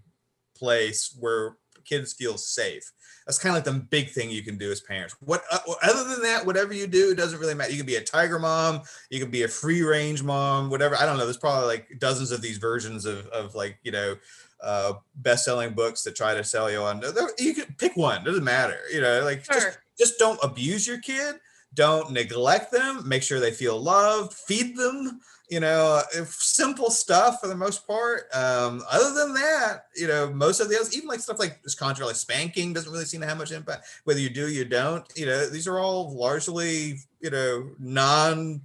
[0.57, 2.93] place where kids feel safe.
[3.29, 5.14] That's kind of like the big thing you can do as parents.
[5.21, 7.71] What uh, other than that, whatever you do, it doesn't really matter.
[7.71, 10.97] You can be a tiger mom, you can be a free range mom, whatever.
[10.97, 11.25] I don't know.
[11.25, 14.17] There's probably like dozens of these versions of of like you know
[14.62, 17.03] uh, best-selling books that try to sell you on.
[17.38, 18.23] You can pick one.
[18.23, 18.79] It doesn't matter.
[18.91, 19.61] You know, like sure.
[19.61, 21.35] just just don't abuse your kid.
[21.75, 23.07] Don't neglect them.
[23.07, 24.33] Make sure they feel loved.
[24.33, 28.24] Feed them you know, simple stuff for the most part.
[28.34, 31.74] Um, other than that, you know, most of the others, even like stuff like this
[31.74, 33.87] contra, like spanking doesn't really seem to have much impact.
[34.04, 38.61] Whether you do, you don't, you know, these are all largely, you know, non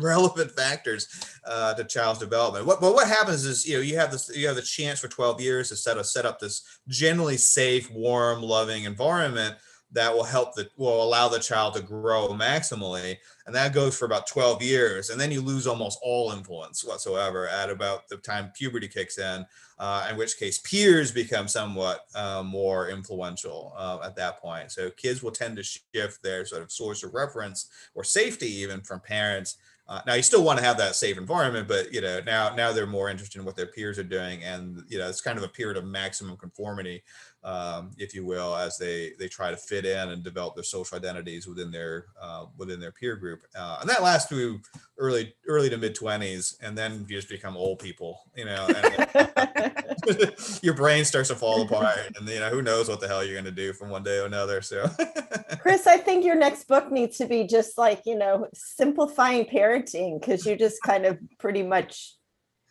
[0.00, 1.08] relevant factors
[1.44, 2.66] uh, to child's development.
[2.66, 5.08] What, but what happens is, you know, you have this, you have the chance for
[5.08, 9.56] 12 years to set, a, set up this generally safe, warm, loving environment
[9.92, 14.04] that will help the will allow the child to grow maximally and that goes for
[14.04, 18.52] about 12 years and then you lose almost all influence whatsoever at about the time
[18.54, 19.44] puberty kicks in
[19.80, 24.70] uh, in which case peers become somewhat uh, more influential uh, at that point.
[24.70, 28.82] So kids will tend to shift their sort of source of reference or safety even
[28.82, 29.56] from parents.
[29.88, 32.72] Uh, now you still want to have that safe environment, but you know now now
[32.72, 35.42] they're more interested in what their peers are doing, and you know it's kind of
[35.42, 37.02] a period of maximum conformity
[37.42, 40.96] um, if you will, as they they try to fit in and develop their social
[40.96, 44.60] identities within their uh, within their peer group, uh, and that lasts through
[44.98, 48.68] early early to mid twenties, and then you just become old people, you know.
[48.68, 49.74] And,
[50.62, 53.34] your brain starts to fall apart, and you know who knows what the hell you're
[53.34, 54.60] going to do from one day to another.
[54.60, 54.88] So,
[55.60, 60.20] Chris, I think your next book needs to be just like you know simplifying parenting
[60.20, 62.16] because you just kind of pretty much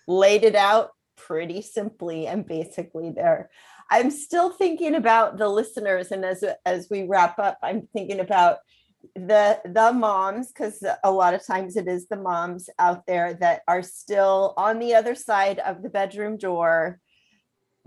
[0.07, 3.49] laid it out pretty simply and basically there.
[3.89, 8.57] I'm still thinking about the listeners, and as as we wrap up, I'm thinking about
[9.15, 13.61] the the moms because a lot of times it is the moms out there that
[13.67, 16.99] are still on the other side of the bedroom door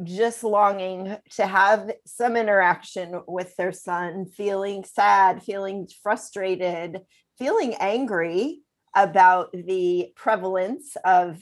[0.03, 6.99] just longing to have some interaction with their son feeling sad feeling frustrated
[7.39, 8.63] feeling angry
[8.97, 11.39] about the prevalence of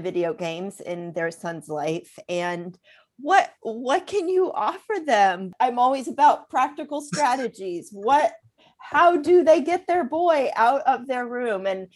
[0.00, 2.18] video games in their son's life.
[2.28, 2.76] And
[3.22, 8.32] what what can you offer them i'm always about practical strategies what
[8.78, 11.88] how do they get their boy out of their room and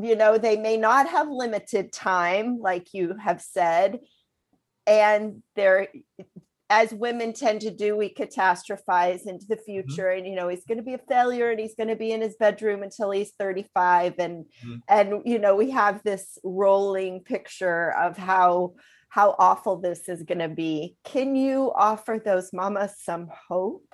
[0.00, 3.98] you know they may not have limited time like you have said
[4.86, 5.88] and they're
[6.68, 9.64] as women tend to do we catastrophize into the mm-hmm.
[9.64, 10.18] future mm-hmm.
[10.18, 12.20] and you know he's going to be a failure and he's going to be in
[12.20, 14.76] his bedroom until he's 35 and mm-hmm.
[14.88, 18.74] and you know we have this rolling picture of how
[19.08, 20.96] how awful this is going to be.
[21.04, 23.86] Can you offer those mamas some hope?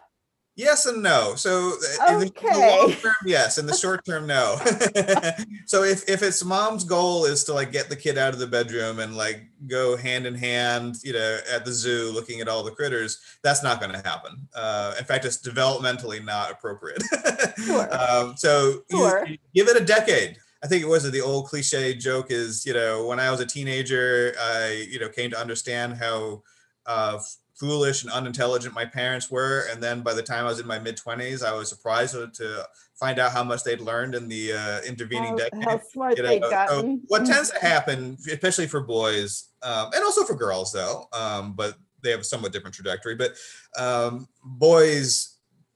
[0.55, 1.35] Yes and no.
[1.35, 2.53] So uh, in okay.
[2.53, 3.57] the, long term, yes.
[3.57, 4.57] In the short term, no.
[5.67, 8.47] so if if its mom's goal is to like get the kid out of the
[8.47, 12.63] bedroom and like go hand in hand, you know, at the zoo looking at all
[12.63, 14.47] the critters, that's not going to happen.
[14.55, 17.03] Uh, in fact, it's developmentally not appropriate.
[17.65, 17.89] sure.
[17.95, 19.25] Um, so sure.
[19.27, 20.37] you, you give it a decade.
[20.63, 23.47] I think it was the old cliche joke is, you know, when I was a
[23.47, 26.43] teenager, I, you know, came to understand how
[26.87, 27.19] uh,
[27.59, 29.67] foolish and unintelligent my parents were.
[29.71, 32.69] And then by the time I was in my mid 20s, I was surprised to
[32.99, 35.65] find out how much they'd learned in the uh, intervening decade.
[35.65, 36.29] How smart you know?
[36.29, 37.01] they'd gotten.
[37.01, 41.55] So what tends to happen, especially for boys, um, and also for girls, though, um,
[41.55, 43.17] but they have a somewhat different trajectory.
[43.17, 43.35] But
[43.77, 45.32] um, boys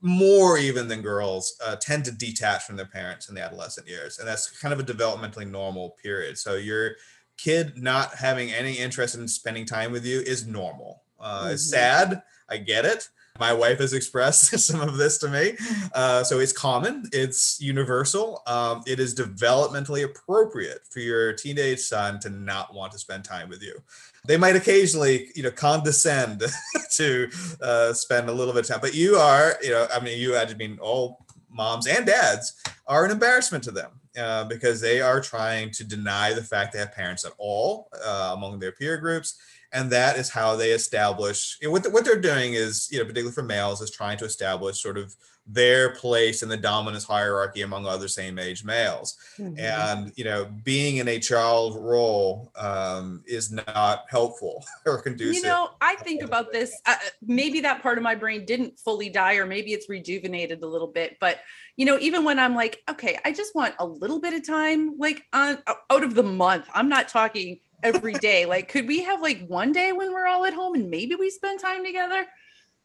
[0.06, 4.20] more even than girls uh, tend to detach from their parents in the adolescent years
[4.20, 6.92] and that's kind of a developmentally normal period so your
[7.36, 11.54] kid not having any interest in spending time with you is normal uh, mm-hmm.
[11.54, 13.08] it's sad i get it
[13.38, 15.56] my wife has expressed some of this to me.
[15.94, 18.42] Uh, so it's common, it's universal.
[18.46, 23.48] Um, it is developmentally appropriate for your teenage son to not want to spend time
[23.48, 23.78] with you.
[24.26, 26.42] They might occasionally, you know, condescend
[26.96, 27.30] to
[27.62, 30.36] uh, spend a little bit of time, but you are, you know, I mean, you,
[30.36, 33.90] I mean, all moms and dads are an embarrassment to them.
[34.18, 38.30] Uh, because they are trying to deny the fact they have parents at all uh,
[38.34, 39.36] among their peer groups
[39.72, 42.98] and that is how they establish you know, what, the, what they're doing is you
[42.98, 45.14] know particularly for males is trying to establish sort of
[45.48, 49.16] their place in the dominance hierarchy among other same age males.
[49.38, 49.58] Mm-hmm.
[49.58, 55.36] and you know being in a child role um, is not helpful or conducive.
[55.36, 59.08] you know i think about this uh, maybe that part of my brain didn't fully
[59.08, 61.40] die or maybe it's rejuvenated a little bit but
[61.76, 64.98] you know even when i'm like okay i just want a little bit of time
[64.98, 65.58] like on
[65.90, 66.68] out of the month.
[66.74, 68.46] I'm not talking every day.
[68.46, 71.30] like, could we have like one day when we're all at home and maybe we
[71.30, 72.26] spend time together?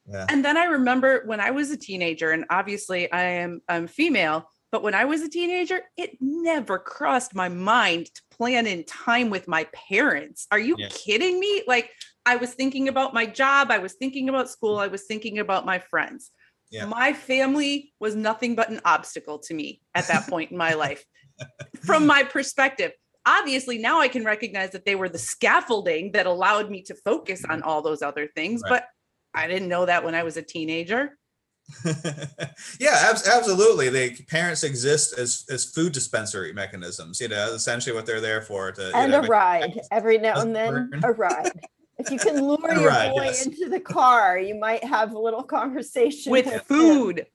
[0.07, 0.25] Yeah.
[0.29, 4.49] And then I remember when I was a teenager, and obviously I am I'm female,
[4.71, 9.29] but when I was a teenager, it never crossed my mind to plan in time
[9.29, 10.47] with my parents.
[10.51, 10.87] Are you yeah.
[10.89, 11.63] kidding me?
[11.67, 11.91] Like
[12.25, 15.65] I was thinking about my job, I was thinking about school, I was thinking about
[15.65, 16.31] my friends.
[16.71, 16.85] Yeah.
[16.85, 21.03] My family was nothing but an obstacle to me at that point in my life.
[21.85, 22.93] From my perspective,
[23.25, 27.43] obviously now I can recognize that they were the scaffolding that allowed me to focus
[27.45, 27.69] on mm-hmm.
[27.69, 28.61] all those other things.
[28.63, 28.69] Right.
[28.69, 28.85] But
[29.33, 31.17] I didn't know that when I was a teenager.
[32.79, 33.89] yeah, ab- absolutely.
[33.89, 37.21] They parents exist as as food dispensary mechanisms.
[37.21, 38.71] You know, essentially what they're there for.
[38.73, 40.89] To and know, a ride every now and then.
[41.03, 41.51] A ride.
[41.97, 43.45] If you can lure your ride, boy yes.
[43.45, 47.25] into the car, you might have a little conversation with, with food.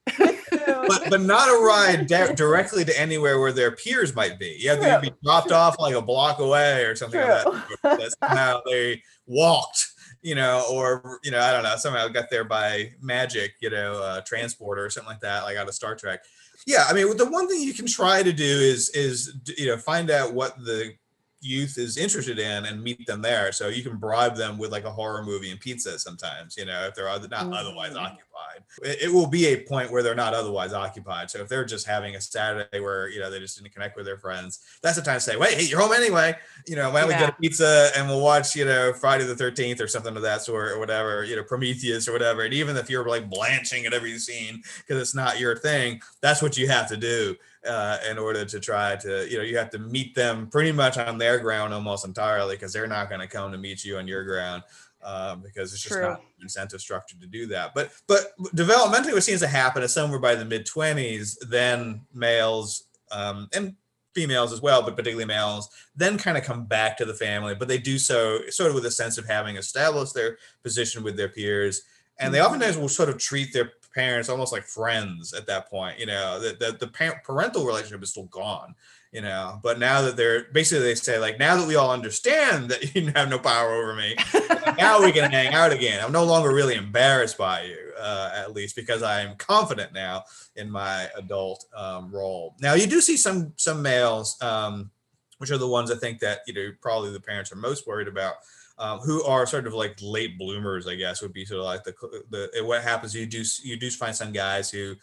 [0.87, 4.57] but, but not a ride de- directly to anywhere where their peers might be.
[4.59, 7.29] You have to be dropped off like a block away or something True.
[7.29, 7.43] like
[7.83, 7.99] that.
[7.99, 9.85] That's how they walked,
[10.21, 14.01] you know, or you know, I don't know, somehow got there by magic, you know,
[14.01, 16.23] uh, transport or something like that, like out of Star Trek.
[16.65, 19.77] Yeah, I mean, the one thing you can try to do is is you know
[19.77, 20.93] find out what the
[21.41, 23.51] youth is interested in and meet them there.
[23.51, 26.87] So you can bribe them with like a horror movie and pizza sometimes, you know,
[26.87, 27.53] if they're not mm-hmm.
[27.53, 28.63] otherwise occupied.
[28.83, 31.29] It, it, will be a point where they're not otherwise occupied.
[31.29, 34.05] So if they're just having a Saturday where, you know, they just didn't connect with
[34.05, 36.35] their friends, that's the time to say, wait, hey, you're home anyway.
[36.67, 37.17] you know, why don't yeah.
[37.17, 40.21] we get a pizza and we'll watch, you know, Friday the 13th or something of
[40.23, 42.43] that sort or whatever, you know, Prometheus or whatever.
[42.43, 46.41] And even if you're like blanching at every scene because it's not your thing, that's
[46.41, 47.35] what you have to do
[47.67, 50.97] uh, in order to try to, you know, you have to meet them pretty much
[50.97, 54.07] on their ground almost entirely because they're not going to come to meet you on
[54.07, 54.63] your ground.
[55.03, 56.09] Um, because it's just True.
[56.09, 57.75] not incentive structure to do that.
[57.75, 62.87] But but developmentally, what seems to happen is somewhere by the mid twenties, then males
[63.11, 63.75] um, and
[64.15, 67.53] females as well, but particularly males, then kind of come back to the family.
[67.53, 71.15] But they do so sort of with a sense of having established their position with
[71.15, 71.83] their peers,
[72.19, 72.47] and they mm-hmm.
[72.47, 75.99] oftentimes will sort of treat their parents almost like friends at that point.
[75.99, 76.87] You know, the the, the
[77.23, 78.75] parental relationship is still gone
[79.11, 82.69] you know but now that they're basically they say like now that we all understand
[82.69, 84.15] that you have no power over me
[84.77, 88.53] now we can hang out again i'm no longer really embarrassed by you uh, at
[88.53, 90.23] least because i am confident now
[90.55, 94.91] in my adult um, role now you do see some some males um,
[95.37, 98.07] which are the ones i think that you know probably the parents are most worried
[98.07, 98.35] about
[98.79, 101.83] um, who are sort of like late bloomers i guess would be sort of like
[101.83, 101.93] the
[102.29, 104.95] the what happens you do you do find some guys who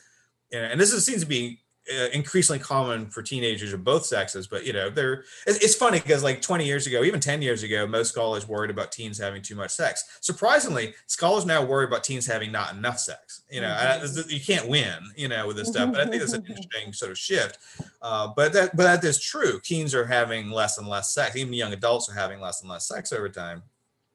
[0.53, 4.65] and this is, seems to be uh, increasingly common for teenagers of both sexes but
[4.65, 8.11] you know they're it's funny because like 20 years ago even 10 years ago most
[8.11, 10.19] scholars worried about teens having too much sex.
[10.21, 14.31] Surprisingly scholars now worry about teens having not enough sex you know mm-hmm.
[14.31, 17.11] you can't win you know with this stuff but i think it's an interesting sort
[17.11, 17.59] of shift
[18.05, 19.59] uh, but that but that is true.
[19.61, 22.87] Teens are having less and less sex even young adults are having less and less
[22.87, 23.63] sex over time.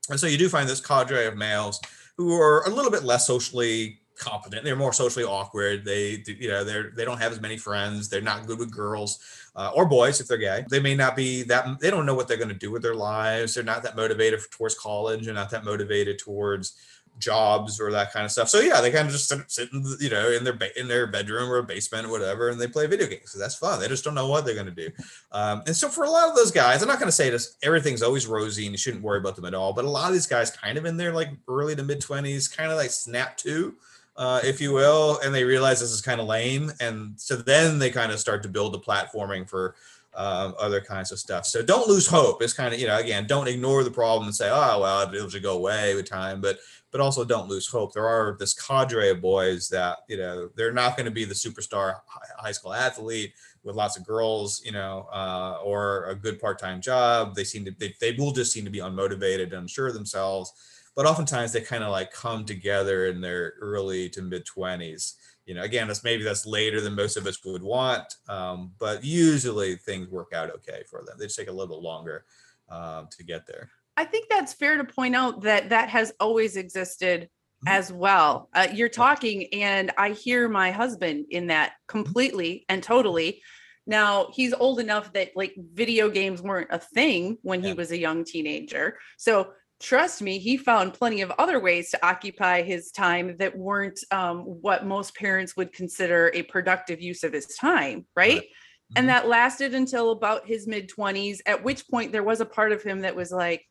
[0.09, 1.79] And so you do find this cadre of males
[2.17, 4.63] who are a little bit less socially competent.
[4.63, 5.85] They're more socially awkward.
[5.85, 8.09] They, you know, they're they don't have as many friends.
[8.09, 9.19] They're not good with girls
[9.55, 10.65] uh, or boys if they're gay.
[10.69, 11.79] They may not be that.
[11.79, 13.55] They don't know what they're going to do with their lives.
[13.55, 15.25] They're not that motivated towards college.
[15.25, 16.75] They're not that motivated towards
[17.19, 18.49] jobs or that kind of stuff.
[18.49, 21.05] So yeah, they kind of just sit, in, you know, in their ba- in their
[21.05, 23.31] bedroom or basement or whatever, and they play video games.
[23.31, 23.79] So that's fun.
[23.79, 24.89] They just don't know what they're going to do.
[25.31, 27.57] Um, and so for a lot of those guys, I'm not going to say this.
[27.61, 29.73] Everything's always rosy, and you shouldn't worry about them at all.
[29.73, 32.55] But a lot of these guys, kind of in their like early to mid 20s,
[32.55, 33.75] kind of like snap to
[34.19, 37.79] uh, if you will, and they realize this is kind of lame, and so then
[37.79, 39.75] they kind of start to build the platforming for
[40.13, 41.45] um, other kinds of stuff.
[41.45, 42.41] So don't lose hope.
[42.41, 45.29] It's kind of you know again, don't ignore the problem and say, oh well, it'll
[45.29, 46.59] just go away with time, but
[46.91, 47.93] but also don't lose hope.
[47.93, 51.33] There are this cadre of boys that you know they're not going to be the
[51.33, 51.95] superstar
[52.37, 53.31] high school athlete
[53.63, 57.35] with lots of girls, you know, uh, or a good part-time job.
[57.35, 60.53] They seem to they, they will just seem to be unmotivated and unsure of themselves
[60.95, 65.13] but oftentimes they kind of like come together in their early to mid 20s
[65.45, 69.01] you know again that's maybe that's later than most of us would want um, but
[69.03, 72.25] usually things work out okay for them they just take a little bit longer
[72.69, 76.55] um, to get there i think that's fair to point out that that has always
[76.55, 77.29] existed.
[77.67, 81.99] As well uh, you're talking and i hear my husband in that mm-hmm.
[81.99, 83.41] completely and totally
[83.85, 87.97] now he's old enough that like video games weren't a thing when he was a
[87.97, 93.37] young teenager so trust me, he found plenty of other ways to occupy his time
[93.37, 98.33] that weren't um, what most parents would consider a productive use of his time, right?
[98.33, 98.41] right.
[98.41, 98.93] Mm-hmm.
[98.97, 102.71] And that lasted until about his mid 20s, at which point there was a part
[102.71, 103.65] of him that was like,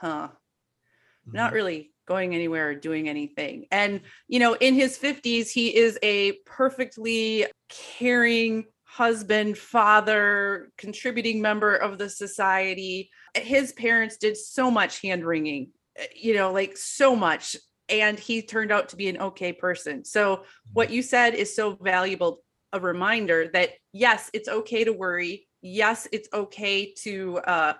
[0.00, 1.36] huh, mm-hmm.
[1.36, 3.66] not really going anywhere or doing anything.
[3.70, 11.76] And, you know, in his 50s, he is a perfectly caring husband, father, contributing member
[11.76, 15.70] of the society his parents did so much hand wringing,
[16.14, 17.56] you know, like so much.
[17.88, 20.04] And he turned out to be an okay person.
[20.04, 22.42] So, what you said is so valuable
[22.72, 25.48] a reminder that yes, it's okay to worry.
[25.60, 27.72] Yes, it's okay to uh,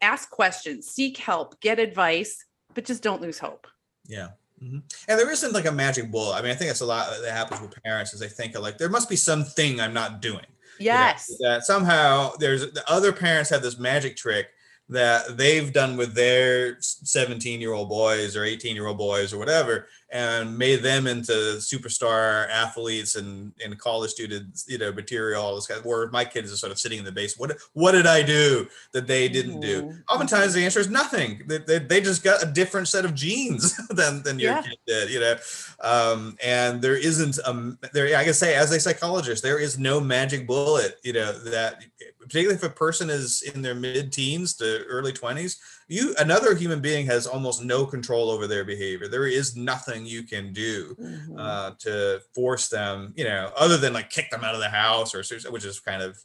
[0.00, 2.44] ask questions, seek help, get advice,
[2.74, 3.66] but just don't lose hope.
[4.06, 4.28] Yeah.
[4.62, 4.78] Mm-hmm.
[5.08, 6.34] And there isn't like a magic bullet.
[6.34, 8.62] I mean, I think that's a lot that happens with parents is they think of
[8.62, 10.46] like there must be something I'm not doing.
[10.78, 11.28] Yes.
[11.28, 14.48] You know, that somehow there's the other parents have this magic trick
[14.88, 19.38] that they've done with their 17 year old boys or 18 year old boys or
[19.38, 25.54] whatever and made them into superstar athletes and, and college students you know material all
[25.54, 27.92] this kind of where my kids are sort of sitting in the base what what
[27.92, 29.82] did i do that they didn't do?
[29.82, 29.98] Mm-hmm.
[30.10, 31.42] oftentimes the answer is nothing.
[31.46, 34.62] They, they, they, just got a different set of genes than, than your yeah.
[34.62, 35.36] kid did you know?
[35.80, 40.00] Um, and there isn't a there i can say as a psychologist there is no
[40.00, 41.84] magic bullet you know that
[42.20, 45.56] particularly if a person is in their mid-teens to early 20s
[45.88, 49.08] you another human being has almost no control over their behavior.
[49.08, 51.38] There is nothing you can do mm-hmm.
[51.38, 55.14] uh, to force them you know other than like kick them out of the house
[55.14, 56.18] or which is kind of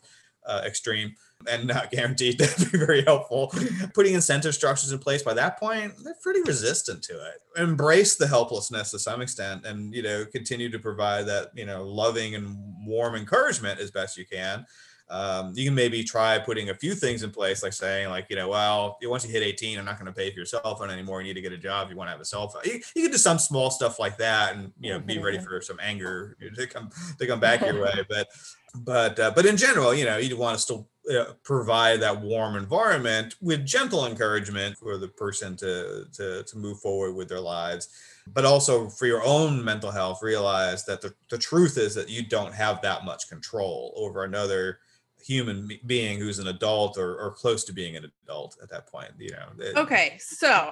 [0.45, 1.13] uh, extreme
[1.49, 2.39] and not guaranteed.
[2.39, 3.53] To be very helpful.
[3.93, 7.41] Putting incentive structures in place by that point they're pretty resistant to it.
[7.57, 11.83] Embrace the helplessness to some extent and you know continue to provide that you know
[11.83, 14.65] loving and warm encouragement as best you can
[15.09, 18.35] um, you can maybe try putting a few things in place, like saying, like, you
[18.35, 20.89] know, well, once you hit 18, I'm not going to pay for your cell phone
[20.89, 21.21] anymore.
[21.21, 21.89] You need to get a job.
[21.89, 22.63] You want to have a cell phone.
[22.65, 25.61] You, you can do some small stuff like that, and you know, be ready for
[25.61, 26.89] some anger to come
[27.19, 27.93] to come back your way.
[28.09, 28.27] But
[28.75, 32.55] but uh, but in general, you know, you want to still uh, provide that warm
[32.55, 37.89] environment with gentle encouragement for the person to to to move forward with their lives
[38.33, 42.25] but also for your own mental health realize that the, the truth is that you
[42.25, 44.79] don't have that much control over another
[45.27, 49.11] human being who's an adult or, or close to being an adult at that point
[49.19, 50.71] you know okay so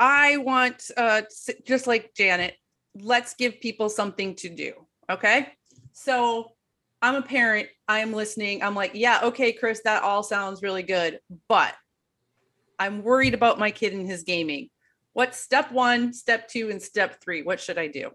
[0.00, 1.22] i want uh
[1.64, 2.54] just like janet
[3.00, 4.72] let's give people something to do
[5.08, 5.48] okay?
[5.92, 6.52] So
[7.00, 11.20] i'm a parent i'm listening i'm like yeah okay chris that all sounds really good
[11.48, 11.74] but
[12.78, 14.68] i'm worried about my kid and his gaming.
[15.12, 17.42] What's step one step two and step three?
[17.42, 18.10] What should i do?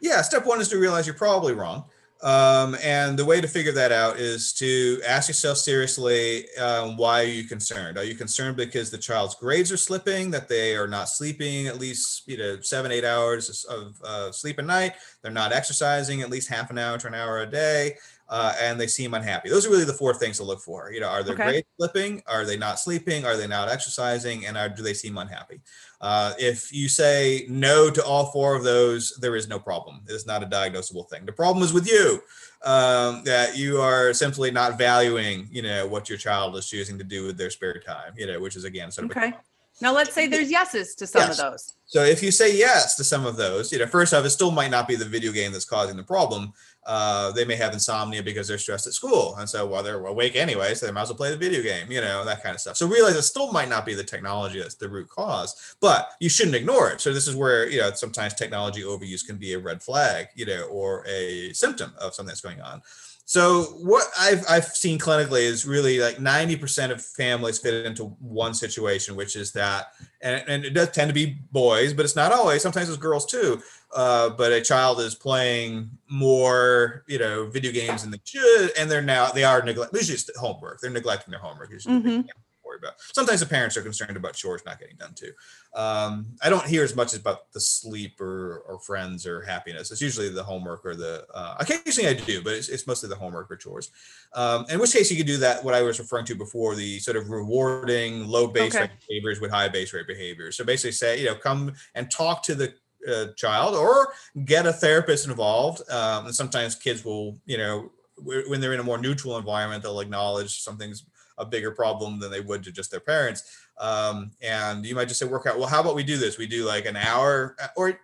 [0.00, 1.84] Yeah step one is to realize you're probably wrong
[2.22, 7.22] um, and the way to figure that out is to ask yourself seriously um, why
[7.22, 7.98] are you concerned?
[7.98, 11.78] Are you concerned because the child's grades are slipping, that they are not sleeping at
[11.78, 14.94] least you know seven, eight hours of uh, sleep a night?
[15.22, 17.96] They're not exercising at least half an hour to an hour a day.
[18.28, 19.48] Uh, and they seem unhappy.
[19.48, 20.90] Those are really the four things to look for.
[20.90, 21.44] You know, are their okay.
[21.44, 22.22] grades slipping?
[22.26, 23.24] Are they not sleeping?
[23.24, 24.46] Are they not exercising?
[24.46, 25.60] And are, do they seem unhappy?
[26.00, 30.00] Uh, if you say no to all four of those, there is no problem.
[30.08, 31.24] It's not a diagnosable thing.
[31.24, 32.20] The problem is with you
[32.64, 37.04] um, that you are simply not valuing, you know, what your child is choosing to
[37.04, 38.12] do with their spare time.
[38.16, 39.34] You know, which is again sort of okay.
[39.80, 41.38] Now let's say there's yeses to some yes.
[41.38, 41.74] of those.
[41.84, 44.50] So if you say yes to some of those, you know, first off, it still
[44.50, 46.52] might not be the video game that's causing the problem.
[46.86, 50.36] Uh, they may have insomnia because they're stressed at school, and so while they're awake
[50.36, 52.60] anyway, so they might as well play the video game, you know, that kind of
[52.60, 52.76] stuff.
[52.76, 56.28] So realize it still might not be the technology that's the root cause, but you
[56.28, 57.00] shouldn't ignore it.
[57.00, 60.46] So this is where you know sometimes technology overuse can be a red flag, you
[60.46, 62.82] know, or a symptom of something that's going on.
[63.28, 68.54] So what I've I've seen clinically is really like 90% of families fit into one
[68.54, 69.88] situation, which is that,
[70.22, 72.62] and, and it does tend to be boys, but it's not always.
[72.62, 73.60] Sometimes it's girls too.
[73.96, 78.90] Uh, but a child is playing more, you know, video games than they should, and
[78.90, 79.98] they're now they are neglecting.
[79.98, 80.80] Usually it's homework.
[80.80, 81.72] They're neglecting their homework.
[81.72, 82.28] Mm-hmm
[82.76, 83.00] worry about.
[83.14, 85.32] Sometimes the parents are concerned about chores not getting done too.
[85.74, 89.90] Um, I don't hear as much about the sleep or, or friends or happiness.
[89.90, 93.16] It's usually the homework or the, uh, occasionally I do, but it's, it's mostly the
[93.16, 93.90] homework or chores.
[94.34, 96.98] Um, in which case you could do that, what I was referring to before, the
[96.98, 98.82] sort of rewarding low base okay.
[98.82, 100.56] rate behaviors with high base rate behaviors.
[100.56, 102.74] So basically say, you know, come and talk to the
[103.06, 104.12] uh, child or
[104.44, 105.88] get a therapist involved.
[105.90, 107.90] Um, and sometimes kids will, you know,
[108.22, 111.04] when they're in a more neutral environment, they'll acknowledge something's
[111.38, 113.42] a bigger problem than they would to just their parents.
[113.78, 116.38] Um, and you might just say, work out, well, how about we do this?
[116.38, 117.98] We do like an hour or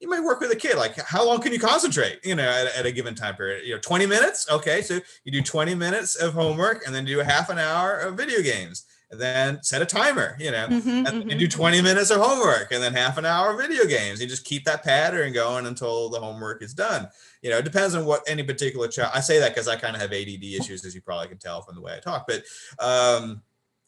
[0.00, 0.76] you might work with a kid.
[0.76, 3.74] Like how long can you concentrate, you know, at, at, a given time period, you
[3.74, 4.48] know, 20 minutes.
[4.50, 4.82] Okay.
[4.82, 8.16] So you do 20 minutes of homework and then do a half an hour of
[8.16, 11.38] video games and then set a timer, you know, mm-hmm, and mm-hmm.
[11.38, 14.20] do 20 minutes of homework and then half an hour of video games.
[14.20, 17.08] You just keep that pattern going until the homework is done.
[17.42, 19.12] You know, it depends on what any particular child.
[19.14, 21.62] I say that because I kind of have ADD issues, as you probably can tell
[21.62, 22.26] from the way I talk.
[22.26, 22.42] But
[22.84, 23.42] um,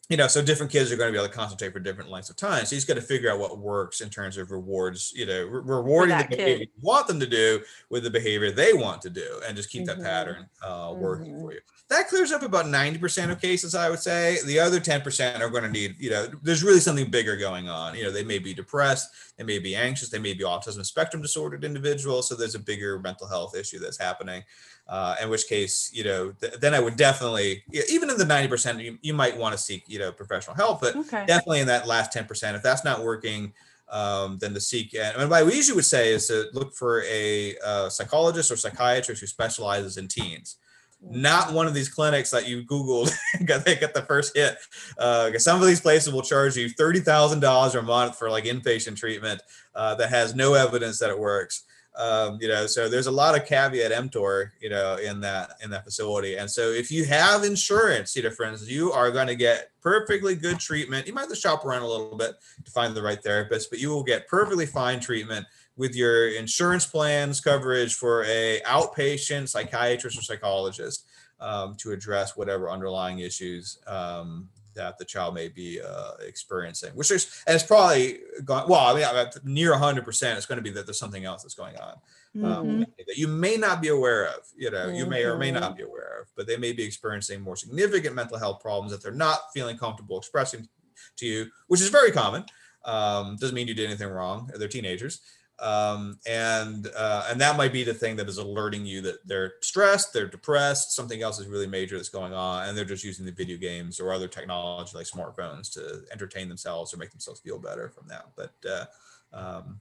[0.09, 2.31] you know, so different kids are going to be able to concentrate for different lengths
[2.31, 2.65] of time.
[2.65, 5.45] So you just got to figure out what works in terms of rewards, you know,
[5.45, 6.69] re- rewarding the behavior kid.
[6.75, 9.87] you want them to do with the behavior they want to do and just keep
[9.87, 10.01] mm-hmm.
[10.01, 11.41] that pattern uh, working mm-hmm.
[11.43, 11.61] for you.
[11.89, 14.39] That clears up about 90% of cases, I would say.
[14.45, 17.95] The other 10% are going to need, you know, there's really something bigger going on.
[17.95, 21.23] You know, they may be depressed, they may be anxious, they may be autism spectrum
[21.23, 22.29] disordered individuals.
[22.29, 24.43] So there's a bigger mental health issue that's happening
[24.89, 28.83] uh, in which case, you know, th- then I would definitely, even in the 90%,
[28.83, 31.25] you, you might want to seek, you know, professional help, but okay.
[31.27, 33.53] definitely in that last 10%, if that's not working,
[33.91, 37.57] um, then to seek, and what we usually would say is to look for a,
[37.65, 40.58] a psychologist or psychiatrist who specializes in teens
[41.01, 44.57] not one of these clinics that you googled because they get the first hit
[44.99, 49.41] uh, some of these places will charge you $30000 a month for like inpatient treatment
[49.75, 51.65] uh, that has no evidence that it works
[51.99, 55.71] um, you know, so there's a lot of caveat emptor, you know, in that in
[55.71, 56.37] that facility.
[56.37, 60.37] And so if you have insurance, you know, friends, you are going to get perfectly
[60.37, 61.09] good treatment.
[61.09, 63.81] You might have to shop around a little bit to find the right therapist, but
[63.81, 65.45] you will get perfectly fine treatment
[65.79, 71.07] with your insurance plans coverage for a outpatient psychiatrist or psychologist
[71.41, 77.11] um, to address whatever underlying issues um, that the child may be uh, experiencing, which
[77.11, 80.87] is, and it's probably gone, well, I mean, near 100%, it's going to be that
[80.87, 81.95] there's something else that's going on
[82.37, 82.83] um, mm-hmm.
[83.07, 84.97] that you may not be aware of, you know, mm-hmm.
[84.97, 85.77] you may or may not mm-hmm.
[85.77, 89.13] be aware of, but they may be experiencing more significant mental health problems that they're
[89.13, 90.69] not feeling comfortable expressing
[91.17, 92.45] to you, which is very common.
[92.85, 94.51] Um, doesn't mean you did anything wrong.
[94.55, 95.21] They're teenagers.
[95.61, 99.55] Um, and uh, and that might be the thing that is alerting you that they're
[99.61, 103.27] stressed, they're depressed, something else is really major that's going on, and they're just using
[103.27, 107.59] the video games or other technology like smartphones to entertain themselves or make themselves feel
[107.59, 108.27] better from that.
[108.37, 108.85] But uh,
[109.33, 109.81] um,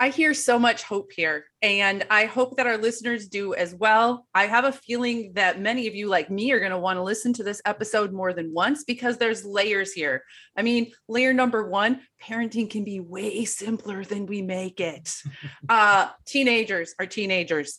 [0.00, 4.26] I hear so much hope here, and I hope that our listeners do as well.
[4.34, 7.02] I have a feeling that many of you, like me, are going to want to
[7.02, 10.24] listen to this episode more than once because there's layers here.
[10.56, 15.14] I mean, layer number one parenting can be way simpler than we make it.
[15.68, 17.78] uh, teenagers are teenagers.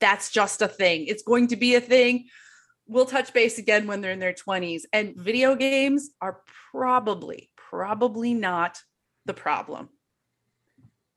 [0.00, 2.28] That's just a thing, it's going to be a thing.
[2.86, 6.40] We'll touch base again when they're in their 20s, and video games are
[6.72, 8.78] probably, probably not
[9.26, 9.90] the problem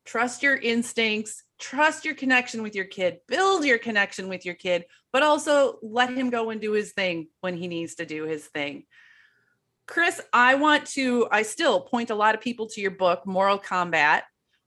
[0.09, 4.85] trust your instincts, trust your connection with your kid, build your connection with your kid,
[5.13, 8.43] but also let him go and do his thing when he needs to do his
[8.47, 8.85] thing.
[9.85, 13.59] Chris, I want to, I still point a lot of people to your book, Moral
[13.59, 14.23] Combat.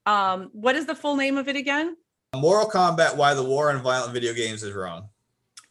[0.06, 1.96] Um, what is the full name of it again?
[2.36, 5.08] Moral Combat Why the War on Violent Video Games is Wrong.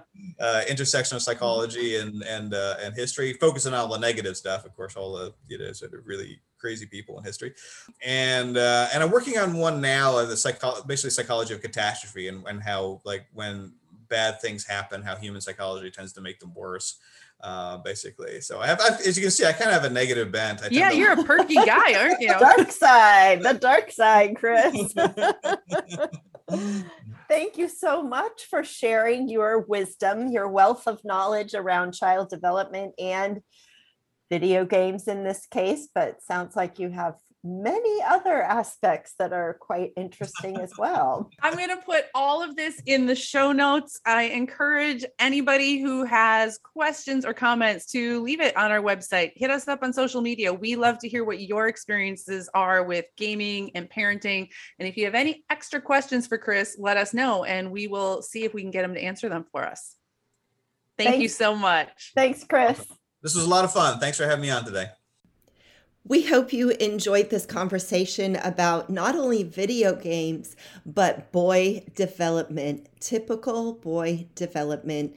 [0.68, 4.96] intersectional psychology and and uh, and history, focusing on all the negative stuff, of course,
[4.96, 7.54] all the you know sort of really crazy people in history,
[8.04, 12.44] and uh, and I'm working on one now, the psycho- basically psychology of catastrophe and
[12.48, 13.74] and how like when
[14.10, 17.00] bad things happen, how human psychology tends to make them worse
[17.42, 18.42] uh, basically.
[18.42, 20.64] So I have, I, as you can see, I kind of have a negative bent.
[20.64, 22.30] I yeah, you're a perky guy, aren't you?
[22.30, 24.94] dark side, the dark side, Chris.
[27.28, 32.94] Thank you so much for sharing your wisdom, your wealth of knowledge around child development
[33.00, 33.42] and
[34.30, 37.16] video games in this case, but sounds like you have
[37.46, 41.30] many other aspects that are quite interesting as well.
[41.42, 44.00] I'm going to put all of this in the show notes.
[44.06, 49.34] I encourage anybody who has questions or comments to leave it on our website.
[49.36, 50.52] Hit us up on social media.
[50.52, 54.50] We love to hear what your experiences are with gaming and parenting.
[54.80, 58.24] And if you have any extra questions for Chris, let us know and we will
[58.24, 59.96] see if we can get him to answer them for us.
[60.98, 61.22] Thank Thanks.
[61.22, 62.14] you so much.
[62.16, 62.84] Thanks, Chris.
[63.26, 64.00] This was a lot of fun.
[64.00, 64.90] Thanks for having me on today.
[66.04, 70.56] We hope you enjoyed this conversation about not only video games,
[70.86, 75.16] but boy development, typical boy development.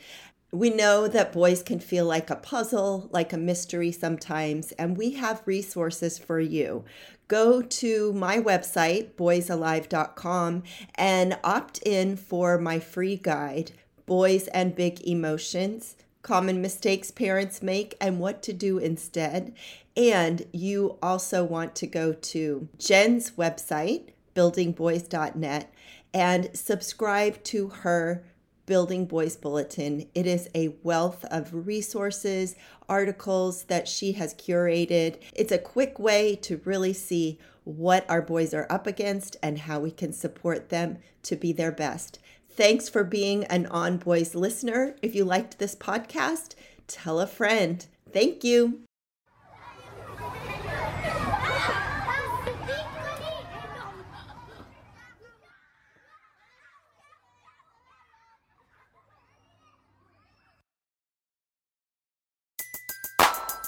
[0.50, 5.10] We know that boys can feel like a puzzle, like a mystery sometimes, and we
[5.10, 6.86] have resources for you.
[7.28, 10.62] Go to my website, boysalive.com,
[10.94, 13.72] and opt in for my free guide,
[14.06, 15.94] Boys and Big Emotions
[16.28, 19.50] common mistakes parents make and what to do instead.
[19.96, 25.72] And you also want to go to Jen's website, buildingboys.net,
[26.12, 28.24] and subscribe to her
[28.66, 30.06] Building Boys Bulletin.
[30.14, 32.56] It is a wealth of resources,
[32.90, 35.16] articles that she has curated.
[35.34, 39.80] It's a quick way to really see what our boys are up against and how
[39.80, 42.18] we can support them to be their best.
[42.58, 44.96] Thanks for being an On Boys listener.
[45.00, 46.56] If you liked this podcast,
[46.88, 47.86] tell a friend.
[48.12, 48.80] Thank you.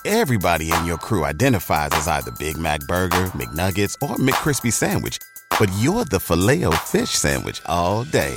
[0.04, 5.18] Everybody in your crew identifies as either Big Mac Burger, McNuggets, or McCrispy Sandwich,
[5.60, 8.36] but you're the Filet-O-Fish Sandwich all day